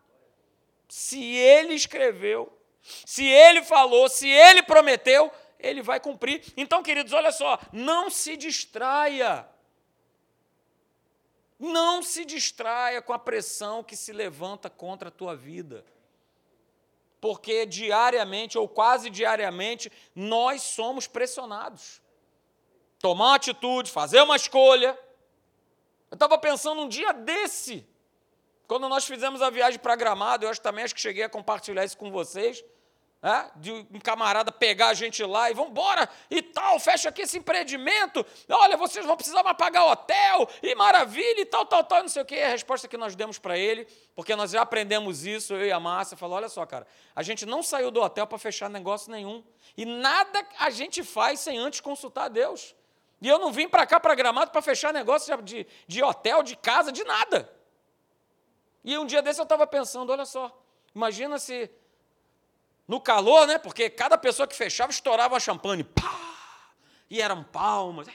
[0.89, 2.51] Se ele escreveu,
[2.81, 6.43] se ele falou, se ele prometeu, ele vai cumprir.
[6.57, 9.47] Então, queridos, olha só, não se distraia.
[11.57, 15.85] Não se distraia com a pressão que se levanta contra a tua vida.
[17.25, 21.99] Porque diariamente ou quase diariamente nós somos pressionados.
[22.99, 24.95] Tomar uma atitude, fazer uma escolha.
[26.11, 27.83] Eu estava pensando um dia desse,
[28.67, 31.83] quando nós fizemos a viagem para Gramado, eu acho também acho que cheguei a compartilhar
[31.83, 32.63] isso com vocês
[33.55, 37.37] de um camarada pegar a gente lá e vamos embora e tal, fecha aqui esse
[37.37, 42.09] empreendimento, olha, vocês vão precisar mais pagar hotel, e maravilha, e tal, tal, tal, não
[42.09, 42.39] sei o quê.
[42.39, 45.79] A resposta que nós demos para ele, porque nós já aprendemos isso, eu e a
[45.79, 46.85] Márcia, falou, olha só, cara,
[47.15, 49.43] a gente não saiu do hotel para fechar negócio nenhum,
[49.75, 52.75] e nada a gente faz sem antes consultar a Deus.
[53.21, 56.55] E eu não vim para cá, para Gramado, para fechar negócio de, de hotel, de
[56.55, 57.51] casa, de nada.
[58.83, 60.55] E um dia desse eu estava pensando, olha só,
[60.93, 61.71] imagina se
[62.87, 63.57] no calor, né?
[63.57, 65.83] Porque cada pessoa que fechava estourava uma champanhe.
[65.83, 66.73] Pá!
[67.09, 68.07] E eram palmas.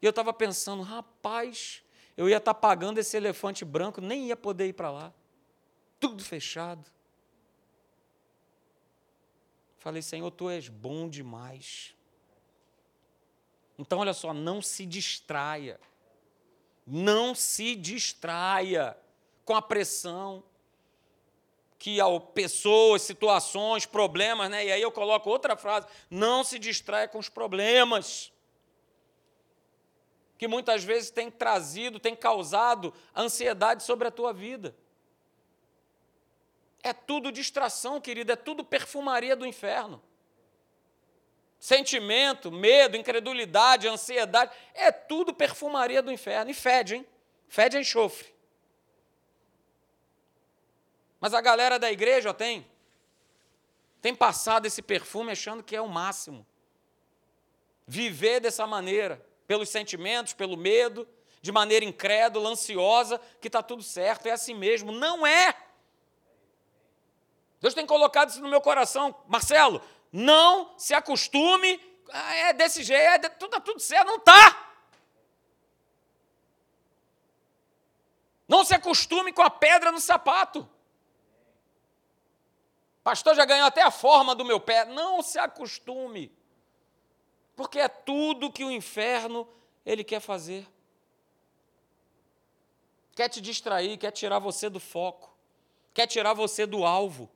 [0.00, 1.82] E eu estava pensando, rapaz,
[2.16, 5.12] eu ia estar tá pagando esse elefante branco, nem ia poder ir para lá.
[5.98, 6.84] Tudo fechado.
[9.78, 11.94] Falei, Senhor, tu és bom demais.
[13.78, 15.80] Então, olha só, não se distraia.
[16.86, 18.96] Não se distraia
[19.44, 20.44] com a pressão
[21.84, 24.64] que a pessoas, situações, problemas, né?
[24.64, 28.32] E aí eu coloco outra frase: não se distraia com os problemas.
[30.38, 34.74] Que muitas vezes tem trazido, tem causado ansiedade sobre a tua vida.
[36.82, 40.02] É tudo distração, querido, é tudo perfumaria do inferno.
[41.58, 46.50] Sentimento, medo, incredulidade, ansiedade, é tudo perfumaria do inferno.
[46.50, 47.06] E fede, hein?
[47.46, 48.33] Fede a enxofre.
[51.24, 52.70] Mas a galera da igreja tem.
[54.02, 56.46] Tem passado esse perfume achando que é o máximo.
[57.86, 61.08] Viver dessa maneira, pelos sentimentos, pelo medo,
[61.40, 64.92] de maneira incrédula, ansiosa, que está tudo certo, é assim mesmo.
[64.92, 65.56] Não é.
[67.58, 69.16] Deus tem colocado isso no meu coração.
[69.26, 69.80] Marcelo,
[70.12, 74.08] não se acostume, ah, é desse jeito, é tudo, tá tudo certo.
[74.08, 74.76] Não está.
[78.46, 80.68] Não se acostume com a pedra no sapato.
[83.04, 84.86] Pastor, já ganhou até a forma do meu pé.
[84.86, 86.32] Não se acostume.
[87.54, 89.46] Porque é tudo que o inferno
[89.84, 90.66] ele quer fazer.
[93.14, 95.36] Quer te distrair, quer tirar você do foco,
[95.92, 97.30] quer tirar você do alvo.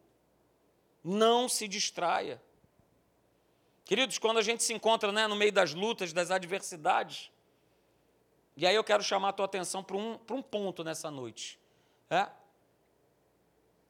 [1.04, 2.42] Não se distraia.
[3.84, 7.30] Queridos, quando a gente se encontra né, no meio das lutas, das adversidades,
[8.56, 11.60] e aí eu quero chamar a tua atenção para um, para um ponto nessa noite.
[12.10, 12.26] É?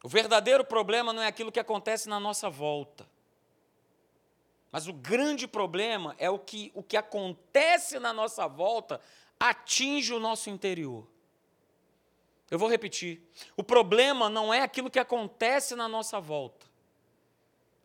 [0.02, 3.08] O verdadeiro problema não é aquilo que acontece na nossa volta.
[4.70, 9.00] Mas o grande problema é o que, o que acontece na nossa volta
[9.40, 11.06] atinge o nosso interior.
[12.50, 13.22] Eu vou repetir.
[13.56, 16.66] O problema não é aquilo que acontece na nossa volta.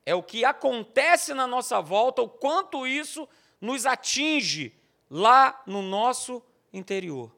[0.05, 3.27] É o que acontece na nossa volta, o quanto isso
[3.59, 4.77] nos atinge
[5.09, 7.31] lá no nosso interior.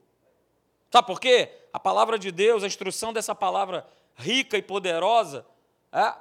[0.92, 1.52] Sabe por quê?
[1.72, 5.46] A palavra de Deus, a instrução dessa palavra rica e poderosa,
[5.92, 6.14] é,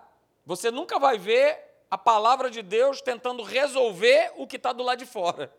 [0.45, 1.59] você nunca vai ver
[1.91, 5.55] a palavra de Deus tentando resolver o que está do lado de fora.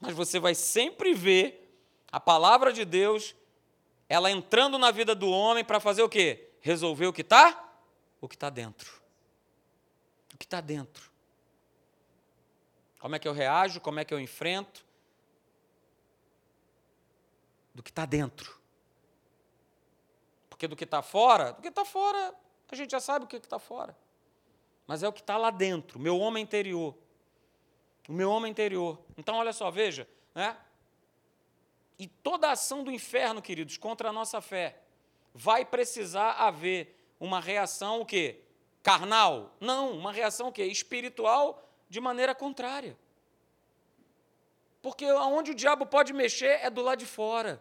[0.00, 1.66] Mas você vai sempre ver
[2.10, 3.34] a palavra de Deus,
[4.08, 6.50] ela entrando na vida do homem para fazer o quê?
[6.60, 7.72] Resolver o que está?
[8.20, 9.00] O que está dentro.
[10.34, 11.10] O que está dentro.
[12.98, 13.80] Como é que eu reajo?
[13.80, 14.84] Como é que eu enfrento?
[17.76, 18.58] Do que está dentro.
[20.48, 22.34] Porque do que está fora, do que está fora,
[22.70, 23.96] a gente já sabe o que está fora.
[24.86, 26.96] Mas é o que está lá dentro, meu homem interior.
[28.08, 28.98] O meu homem interior.
[29.18, 30.56] Então, olha só, veja, né?
[31.98, 34.80] E toda ação do inferno, queridos, contra a nossa fé,
[35.34, 38.40] vai precisar haver uma reação o quê?
[38.82, 39.54] Carnal?
[39.60, 40.64] Não, uma reação o quê?
[40.64, 42.96] Espiritual de maneira contrária.
[44.86, 47.60] Porque aonde o diabo pode mexer é do lado de fora.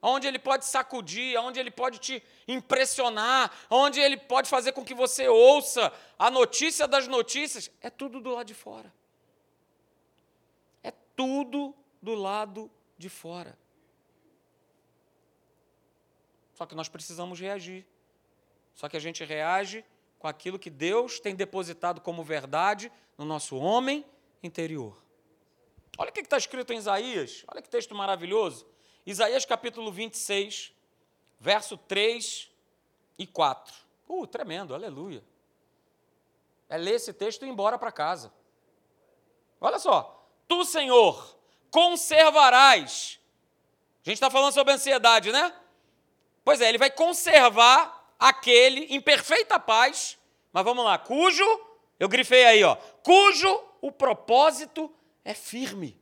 [0.00, 4.94] Onde ele pode sacudir, onde ele pode te impressionar, onde ele pode fazer com que
[4.94, 8.90] você ouça a notícia das notícias, é tudo do lado de fora.
[10.82, 13.58] É tudo do lado de fora.
[16.54, 17.86] Só que nós precisamos reagir.
[18.74, 19.84] Só que a gente reage
[20.18, 24.06] com aquilo que Deus tem depositado como verdade no nosso homem
[24.42, 25.03] interior.
[25.96, 28.66] Olha o que está escrito em Isaías, olha que texto maravilhoso.
[29.06, 30.72] Isaías capítulo 26,
[31.38, 32.50] verso 3
[33.18, 33.74] e 4.
[34.08, 35.22] Uh, tremendo, aleluia.
[36.68, 38.32] É ler esse texto e ir embora para casa.
[39.60, 40.28] Olha só.
[40.48, 41.38] Tu, Senhor,
[41.70, 43.20] conservarás.
[44.04, 45.54] A gente está falando sobre ansiedade, né?
[46.44, 50.18] Pois é, ele vai conservar aquele em perfeita paz,
[50.52, 51.44] mas vamos lá, cujo,
[51.98, 54.94] eu grifei aí, ó, cujo o propósito
[55.24, 55.96] é firme.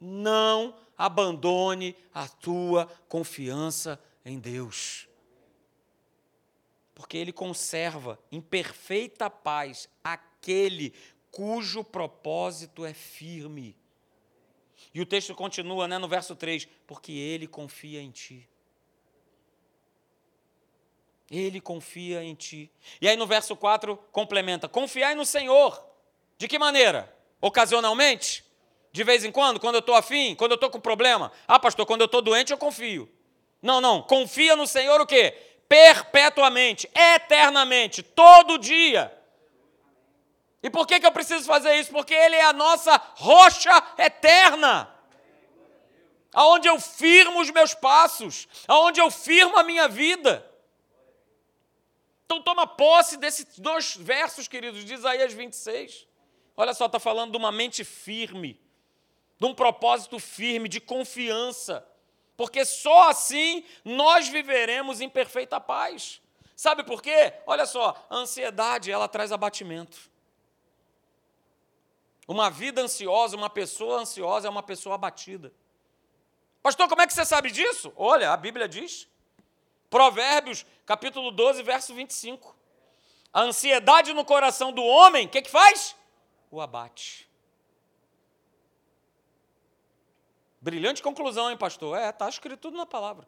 [0.00, 5.08] Não abandone a tua confiança em Deus.
[6.94, 10.94] Porque Ele conserva em perfeita paz aquele
[11.30, 13.76] cujo propósito é firme.
[14.92, 18.48] E o texto continua né, no verso 3: porque Ele confia em ti.
[21.30, 22.70] Ele confia em ti.
[23.00, 25.93] E aí no verso 4 complementa: confiai no Senhor
[26.38, 27.12] de que maneira?
[27.40, 28.44] Ocasionalmente?
[28.92, 29.58] De vez em quando?
[29.58, 30.34] Quando eu estou afim?
[30.34, 31.32] Quando eu estou com problema?
[31.48, 33.10] Ah, pastor, quando eu estou doente eu confio.
[33.60, 34.02] Não, não.
[34.02, 35.36] Confia no Senhor o quê?
[35.68, 39.12] Perpetuamente, eternamente, todo dia.
[40.62, 41.90] E por que, que eu preciso fazer isso?
[41.90, 44.88] Porque Ele é a nossa rocha eterna.
[46.32, 50.48] Aonde eu firmo os meus passos, aonde eu firmo a minha vida.
[52.24, 56.06] Então toma posse desses dois versos, queridos, de Isaías 26.
[56.56, 58.60] Olha só, está falando de uma mente firme,
[59.38, 61.86] de um propósito firme, de confiança,
[62.36, 66.20] porque só assim nós viveremos em perfeita paz.
[66.56, 67.34] Sabe por quê?
[67.46, 69.98] Olha só, a ansiedade, ela traz abatimento.
[72.26, 75.52] Uma vida ansiosa, uma pessoa ansiosa é uma pessoa abatida.
[76.62, 77.92] Pastor, como é que você sabe disso?
[77.96, 79.06] Olha, a Bíblia diz.
[79.90, 82.56] Provérbios, capítulo 12, verso 25.
[83.32, 85.94] A ansiedade no coração do homem, o que, que faz?
[86.54, 87.28] O abate.
[90.60, 91.98] Brilhante conclusão, hein, pastor?
[91.98, 93.26] É, está escrito tudo na palavra.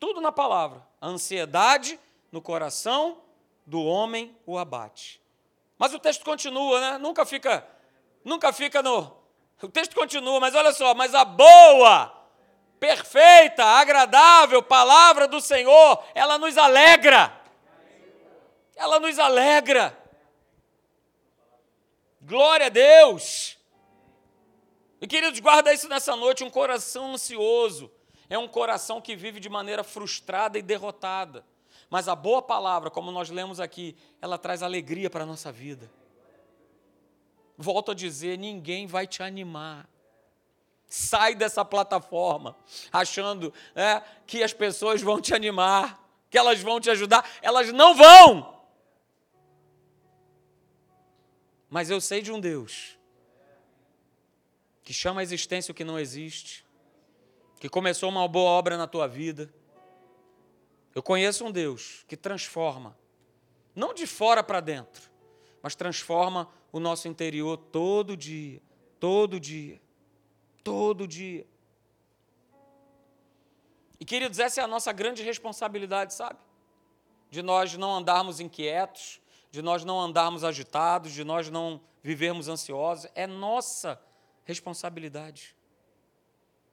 [0.00, 0.84] Tudo na palavra.
[1.00, 1.98] A ansiedade
[2.32, 3.22] no coração
[3.64, 5.22] do homem o abate.
[5.78, 6.98] Mas o texto continua, né?
[6.98, 7.66] Nunca fica,
[8.24, 9.16] nunca fica no.
[9.62, 12.12] O texto continua, mas olha só, mas a boa,
[12.80, 17.32] perfeita, agradável palavra do Senhor, ela nos alegra.
[18.74, 20.03] Ela nos alegra.
[22.26, 23.58] Glória a Deus!
[24.98, 27.90] E queridos, guarda isso nessa noite: um coração ansioso
[28.30, 31.44] é um coração que vive de maneira frustrada e derrotada.
[31.90, 35.90] Mas a boa palavra, como nós lemos aqui, ela traz alegria para a nossa vida.
[37.58, 39.86] Volto a dizer: ninguém vai te animar.
[40.86, 42.56] Sai dessa plataforma
[42.90, 47.28] achando é, que as pessoas vão te animar, que elas vão te ajudar.
[47.42, 48.53] Elas não vão.
[51.74, 52.96] Mas eu sei de um Deus
[54.84, 56.64] que chama a existência o que não existe,
[57.58, 59.52] que começou uma boa obra na tua vida.
[60.94, 62.96] Eu conheço um Deus que transforma,
[63.74, 65.10] não de fora para dentro,
[65.60, 68.62] mas transforma o nosso interior todo dia,
[69.00, 69.82] todo dia,
[70.62, 71.44] todo dia.
[73.98, 76.38] E queridos, essa é a nossa grande responsabilidade, sabe?
[77.28, 79.20] De nós não andarmos inquietos,
[79.54, 83.08] de nós não andarmos agitados, de nós não vivermos ansiosos.
[83.14, 84.02] É nossa
[84.42, 85.54] responsabilidade.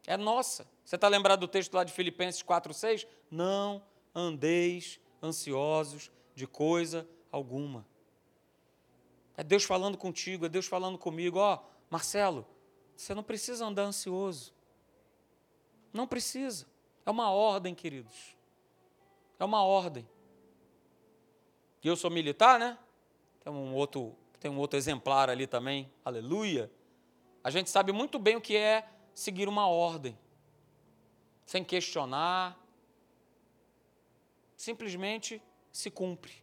[0.08, 0.68] É nossa.
[0.84, 3.06] Você está lembrado do texto lá de Filipenses 4,6?
[3.30, 3.84] Não
[4.16, 7.86] andeis ansiosos de coisa alguma.
[9.38, 11.38] É Deus falando contigo, é Deus falando comigo.
[11.38, 12.48] Ó, oh, Marcelo,
[12.96, 14.56] você não precisa andar ansioso.
[15.94, 16.66] Não precisa.
[17.06, 18.36] É uma ordem, queridos.
[19.38, 20.10] É uma ordem.
[21.84, 22.78] E eu sou militar, né?
[23.44, 26.72] Tem um outro, tem um outro exemplar ali também, aleluia.
[27.44, 30.18] A gente sabe muito bem o que é seguir uma ordem,
[31.46, 32.58] sem questionar,
[34.56, 36.34] simplesmente se cumpre.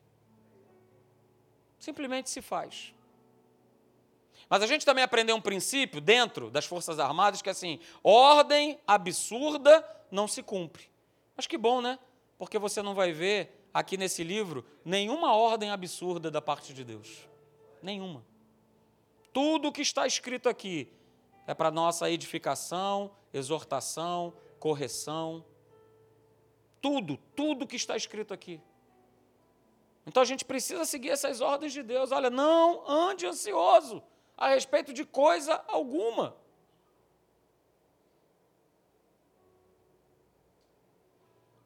[1.78, 2.92] Simplesmente se faz.
[4.48, 8.80] Mas a gente também aprendeu um princípio dentro das Forças Armadas que é assim: ordem
[8.86, 10.90] absurda não se cumpre.
[11.36, 11.98] Mas que bom, né?
[12.36, 17.28] Porque você não vai ver aqui nesse livro nenhuma ordem absurda da parte de Deus.
[17.80, 18.24] Nenhuma.
[19.32, 20.92] Tudo o que está escrito aqui
[21.46, 25.44] é para nossa edificação, exortação, correção.
[26.80, 28.60] Tudo, tudo que está escrito aqui.
[30.04, 32.10] Então a gente precisa seguir essas ordens de Deus.
[32.10, 34.02] Olha, não ande ansioso
[34.36, 36.36] a respeito de coisa alguma.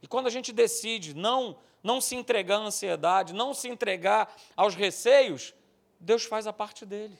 [0.03, 4.75] E quando a gente decide não não se entregar à ansiedade, não se entregar aos
[4.75, 5.55] receios,
[5.99, 7.19] Deus faz a parte dele.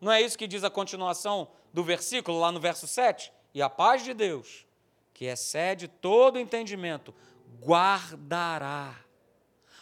[0.00, 3.32] Não é isso que diz a continuação do versículo, lá no verso 7?
[3.54, 4.66] E a paz de Deus,
[5.14, 7.14] que excede todo entendimento,
[7.60, 8.94] guardará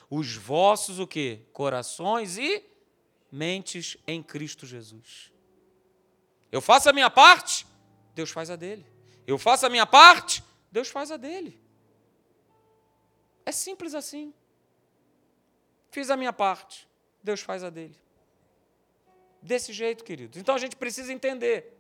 [0.09, 1.41] os vossos o quê?
[1.53, 2.65] Corações e
[3.31, 5.33] mentes em Cristo Jesus.
[6.53, 7.67] Eu faço a minha parte,
[8.15, 8.87] Deus faz a dele.
[9.27, 11.61] Eu faço a minha parte, Deus faz a dele.
[13.47, 14.33] É simples assim.
[15.91, 16.89] Fiz a minha parte,
[17.23, 17.97] Deus faz a dele.
[19.41, 20.39] Desse jeito, queridos.
[20.39, 21.79] Então a gente precisa entender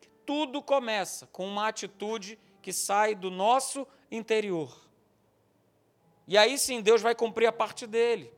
[0.00, 4.78] que tudo começa com uma atitude que sai do nosso interior.
[6.26, 8.32] E aí sim Deus vai cumprir a parte dele.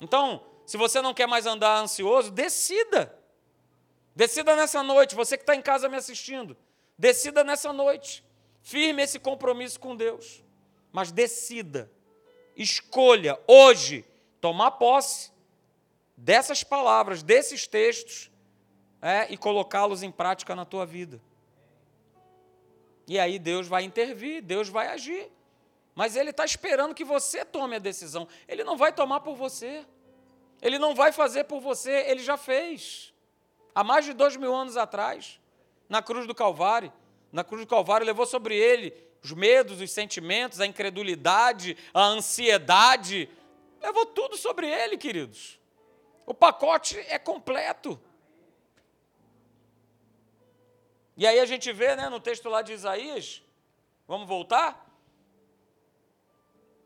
[0.00, 3.14] Então, se você não quer mais andar ansioso, decida.
[4.16, 6.56] Decida nessa noite, você que está em casa me assistindo,
[6.98, 8.24] decida nessa noite.
[8.62, 10.42] Firme esse compromisso com Deus
[10.92, 11.90] mas decida,
[12.56, 14.04] escolha hoje
[14.40, 15.30] tomar posse
[16.16, 18.30] dessas palavras, desses textos,
[19.02, 21.20] é, e colocá-los em prática na tua vida.
[23.06, 25.30] E aí Deus vai intervir, Deus vai agir.
[25.94, 28.28] Mas Ele está esperando que você tome a decisão.
[28.46, 29.84] Ele não vai tomar por você.
[30.62, 33.12] Ele não vai fazer por você, Ele já fez.
[33.74, 35.40] Há mais de dois mil anos atrás,
[35.88, 36.92] na cruz do Calvário.
[37.32, 43.28] Na cruz do Calvário levou sobre Ele os medos, os sentimentos, a incredulidade, a ansiedade,
[43.80, 45.58] levou tudo sobre ele, queridos.
[46.26, 48.00] O pacote é completo.
[51.16, 53.42] E aí a gente vê, né, no texto lá de Isaías,
[54.06, 54.86] vamos voltar?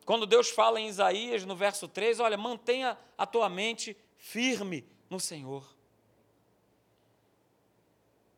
[0.04, 5.20] Quando Deus fala em Isaías, no verso 3, olha, mantenha a tua mente firme no
[5.20, 5.64] Senhor.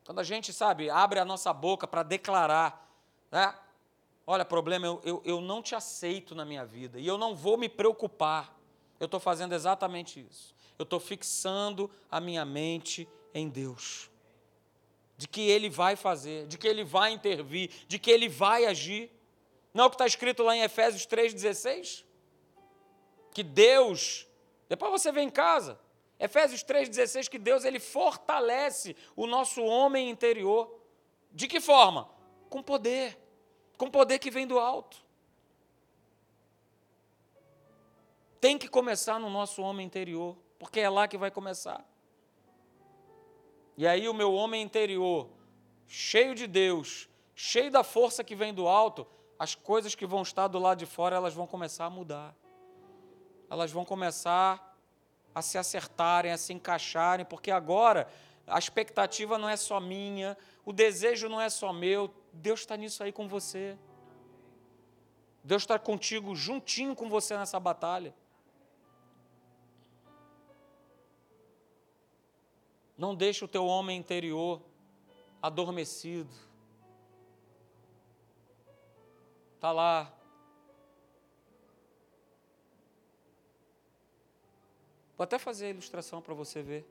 [0.04, 2.88] Quando a gente, sabe, abre a nossa boca para declarar,
[3.30, 3.58] né,
[4.26, 7.56] Olha, problema, eu, eu, eu não te aceito na minha vida e eu não vou
[7.56, 8.58] me preocupar.
[8.98, 10.54] Eu estou fazendo exatamente isso.
[10.78, 14.10] Eu estou fixando a minha mente em Deus.
[15.16, 19.10] De que Ele vai fazer, de que Ele vai intervir, de que Ele vai agir.
[19.72, 22.04] Não é o que está escrito lá em Efésios 3,16?
[23.32, 24.26] Que Deus,
[24.68, 25.78] depois você vem em casa,
[26.18, 30.74] Efésios 3,16, que Deus ele fortalece o nosso homem interior.
[31.30, 32.08] De que forma?
[32.48, 33.18] Com poder
[33.76, 35.04] com poder que vem do alto.
[38.40, 41.84] Tem que começar no nosso homem interior, porque é lá que vai começar.
[43.76, 45.28] E aí o meu homem interior,
[45.86, 49.06] cheio de Deus, cheio da força que vem do alto,
[49.38, 52.34] as coisas que vão estar do lado de fora, elas vão começar a mudar.
[53.50, 54.74] Elas vão começar
[55.34, 58.08] a se acertarem, a se encaixarem, porque agora
[58.46, 63.02] a expectativa não é só minha, o desejo não é só meu, Deus está nisso
[63.02, 63.78] aí com você.
[65.42, 68.14] Deus está contigo, juntinho com você nessa batalha.
[72.96, 74.62] Não deixe o teu homem interior
[75.40, 76.34] adormecido.
[79.54, 80.12] Está lá.
[85.16, 86.86] Vou até fazer a ilustração para você ver.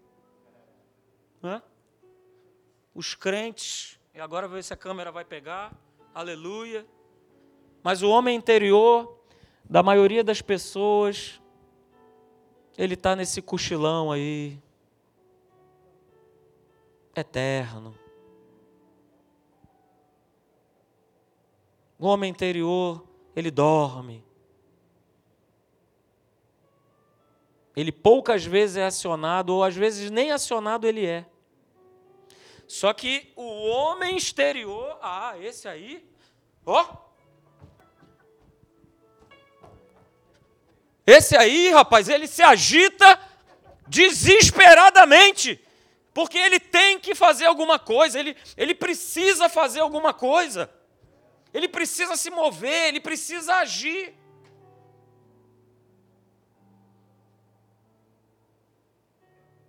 [1.43, 1.61] Hã?
[2.93, 5.73] Os crentes e agora ver se a câmera vai pegar.
[6.13, 6.87] Aleluia.
[7.83, 9.19] Mas o homem interior
[9.65, 11.41] da maioria das pessoas,
[12.77, 14.57] ele está nesse cochilão aí,
[17.13, 17.93] eterno.
[21.99, 23.05] O homem interior,
[23.35, 24.23] ele dorme.
[27.75, 31.25] Ele poucas vezes é acionado, ou às vezes nem acionado ele é.
[32.67, 36.03] Só que o homem exterior, ah, esse aí,
[36.65, 36.85] ó.
[41.05, 43.19] Esse aí, rapaz, ele se agita
[43.87, 45.63] desesperadamente,
[46.11, 50.67] porque ele tem que fazer alguma coisa, ele, ele precisa fazer alguma coisa,
[51.53, 54.15] ele precisa se mover, ele precisa agir.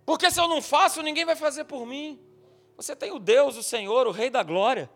[0.03, 2.26] Porque se eu não faço, ninguém vai fazer por mim.
[2.77, 4.87] Você tem o Deus, o Senhor, o Rei da Glória.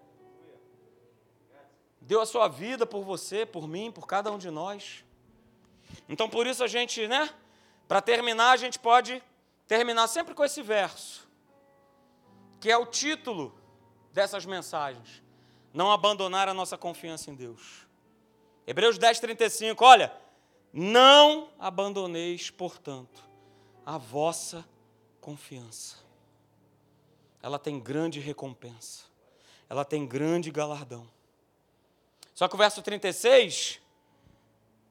[1.99, 5.03] Deu a sua vida por você, por mim, por cada um de nós.
[6.07, 7.33] Então, por isso a gente, né?
[7.87, 9.21] Para terminar, a gente pode
[9.67, 11.27] terminar sempre com esse verso,
[12.59, 13.53] que é o título
[14.13, 15.23] dessas mensagens.
[15.73, 17.87] Não abandonar a nossa confiança em Deus.
[18.67, 20.13] Hebreus 10, 35, olha,
[20.71, 23.23] não abandoneis, portanto,
[23.85, 24.63] a vossa
[25.19, 25.97] confiança.
[27.41, 29.03] Ela tem grande recompensa,
[29.69, 31.07] ela tem grande galardão.
[32.33, 33.79] Só que o verso 36,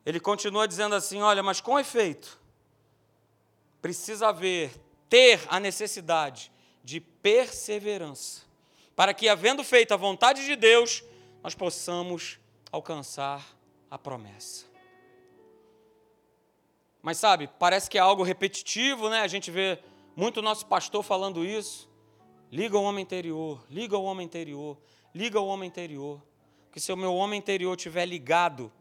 [0.05, 2.39] ele continua dizendo assim: olha, mas com efeito,
[3.81, 4.73] precisa haver,
[5.09, 8.43] ter a necessidade de perseverança,
[8.95, 11.03] para que, havendo feito a vontade de Deus,
[11.43, 12.39] nós possamos
[12.71, 13.45] alcançar
[13.91, 14.67] a promessa.
[17.03, 19.21] Mas sabe, parece que é algo repetitivo, né?
[19.21, 19.79] A gente vê
[20.15, 21.90] muito nosso pastor falando isso.
[22.51, 24.77] Liga o homem interior, liga o homem interior,
[25.15, 26.21] liga o homem interior.
[26.73, 28.73] Que se o meu homem interior estiver ligado,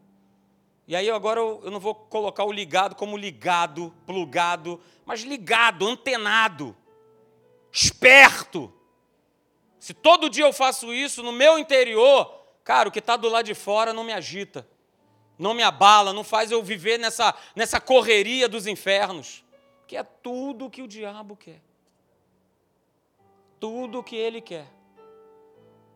[0.86, 6.76] e aí agora eu não vou colocar o ligado como ligado, plugado, mas ligado, antenado,
[7.72, 8.72] esperto.
[9.78, 13.46] Se todo dia eu faço isso no meu interior, cara, o que está do lado
[13.46, 14.66] de fora não me agita
[15.40, 19.42] não me abala, não faz eu viver nessa, nessa correria dos infernos,
[19.86, 21.62] que é tudo o que o diabo quer.
[23.60, 24.66] Tudo o que ele quer.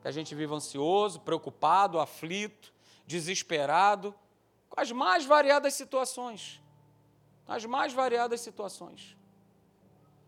[0.01, 2.73] Que a gente viva ansioso, preocupado, aflito,
[3.07, 4.15] desesperado,
[4.69, 6.63] com as mais variadas situações.
[7.49, 9.17] As mais variadas situações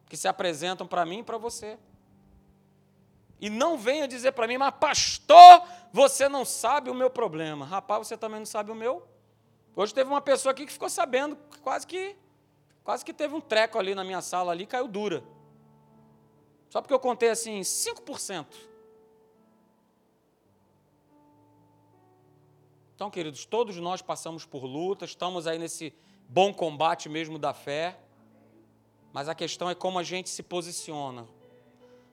[0.09, 1.79] que se apresentam para mim e para você.
[3.41, 5.63] E não venha dizer para mim, mas pastor,
[5.93, 7.67] você não sabe o meu problema.
[7.67, 9.07] Rapaz, você também não sabe o meu.
[9.75, 12.17] Hoje teve uma pessoa aqui que ficou sabendo, quase que
[12.83, 15.23] quase que teve um treco ali na minha sala ali, caiu dura.
[16.69, 18.47] Só porque eu contei assim, 5%.
[22.95, 25.95] Então, queridos, todos nós passamos por lutas, estamos aí nesse
[26.29, 27.99] bom combate mesmo da fé.
[29.13, 31.27] Mas a questão é como a gente se posiciona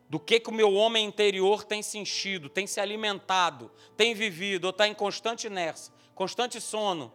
[0.09, 4.65] do que, que o meu homem interior tem se enchido, tem se alimentado, tem vivido,
[4.65, 7.11] ou está em constante inércia, constante sono.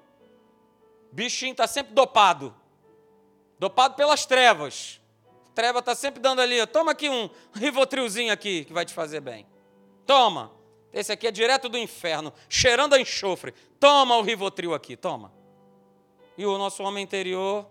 [1.12, 2.54] Bichinho está sempre dopado,
[3.58, 5.00] dopado pelas trevas.
[5.58, 9.44] Treva está sempre dando ali, toma aqui um rivotrilzinho aqui que vai te fazer bem.
[10.06, 10.52] Toma,
[10.92, 13.50] esse aqui é direto do inferno, cheirando a enxofre.
[13.80, 15.32] Toma o rivotril aqui, toma.
[16.36, 17.68] E o nosso homem interior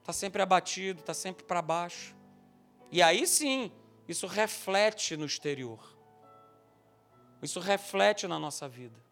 [0.00, 2.14] está sempre abatido, está sempre para baixo.
[2.90, 3.72] E aí sim,
[4.06, 5.96] isso reflete no exterior.
[7.40, 9.02] Isso reflete na nossa vida.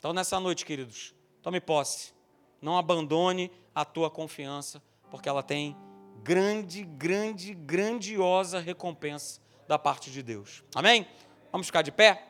[0.00, 2.12] Então, nessa noite, queridos, tome posse.
[2.60, 5.76] Não abandone a tua confiança, porque ela tem
[6.22, 10.64] grande, grande, grandiosa recompensa da parte de Deus.
[10.74, 11.06] Amém?
[11.50, 12.27] Vamos ficar de pé?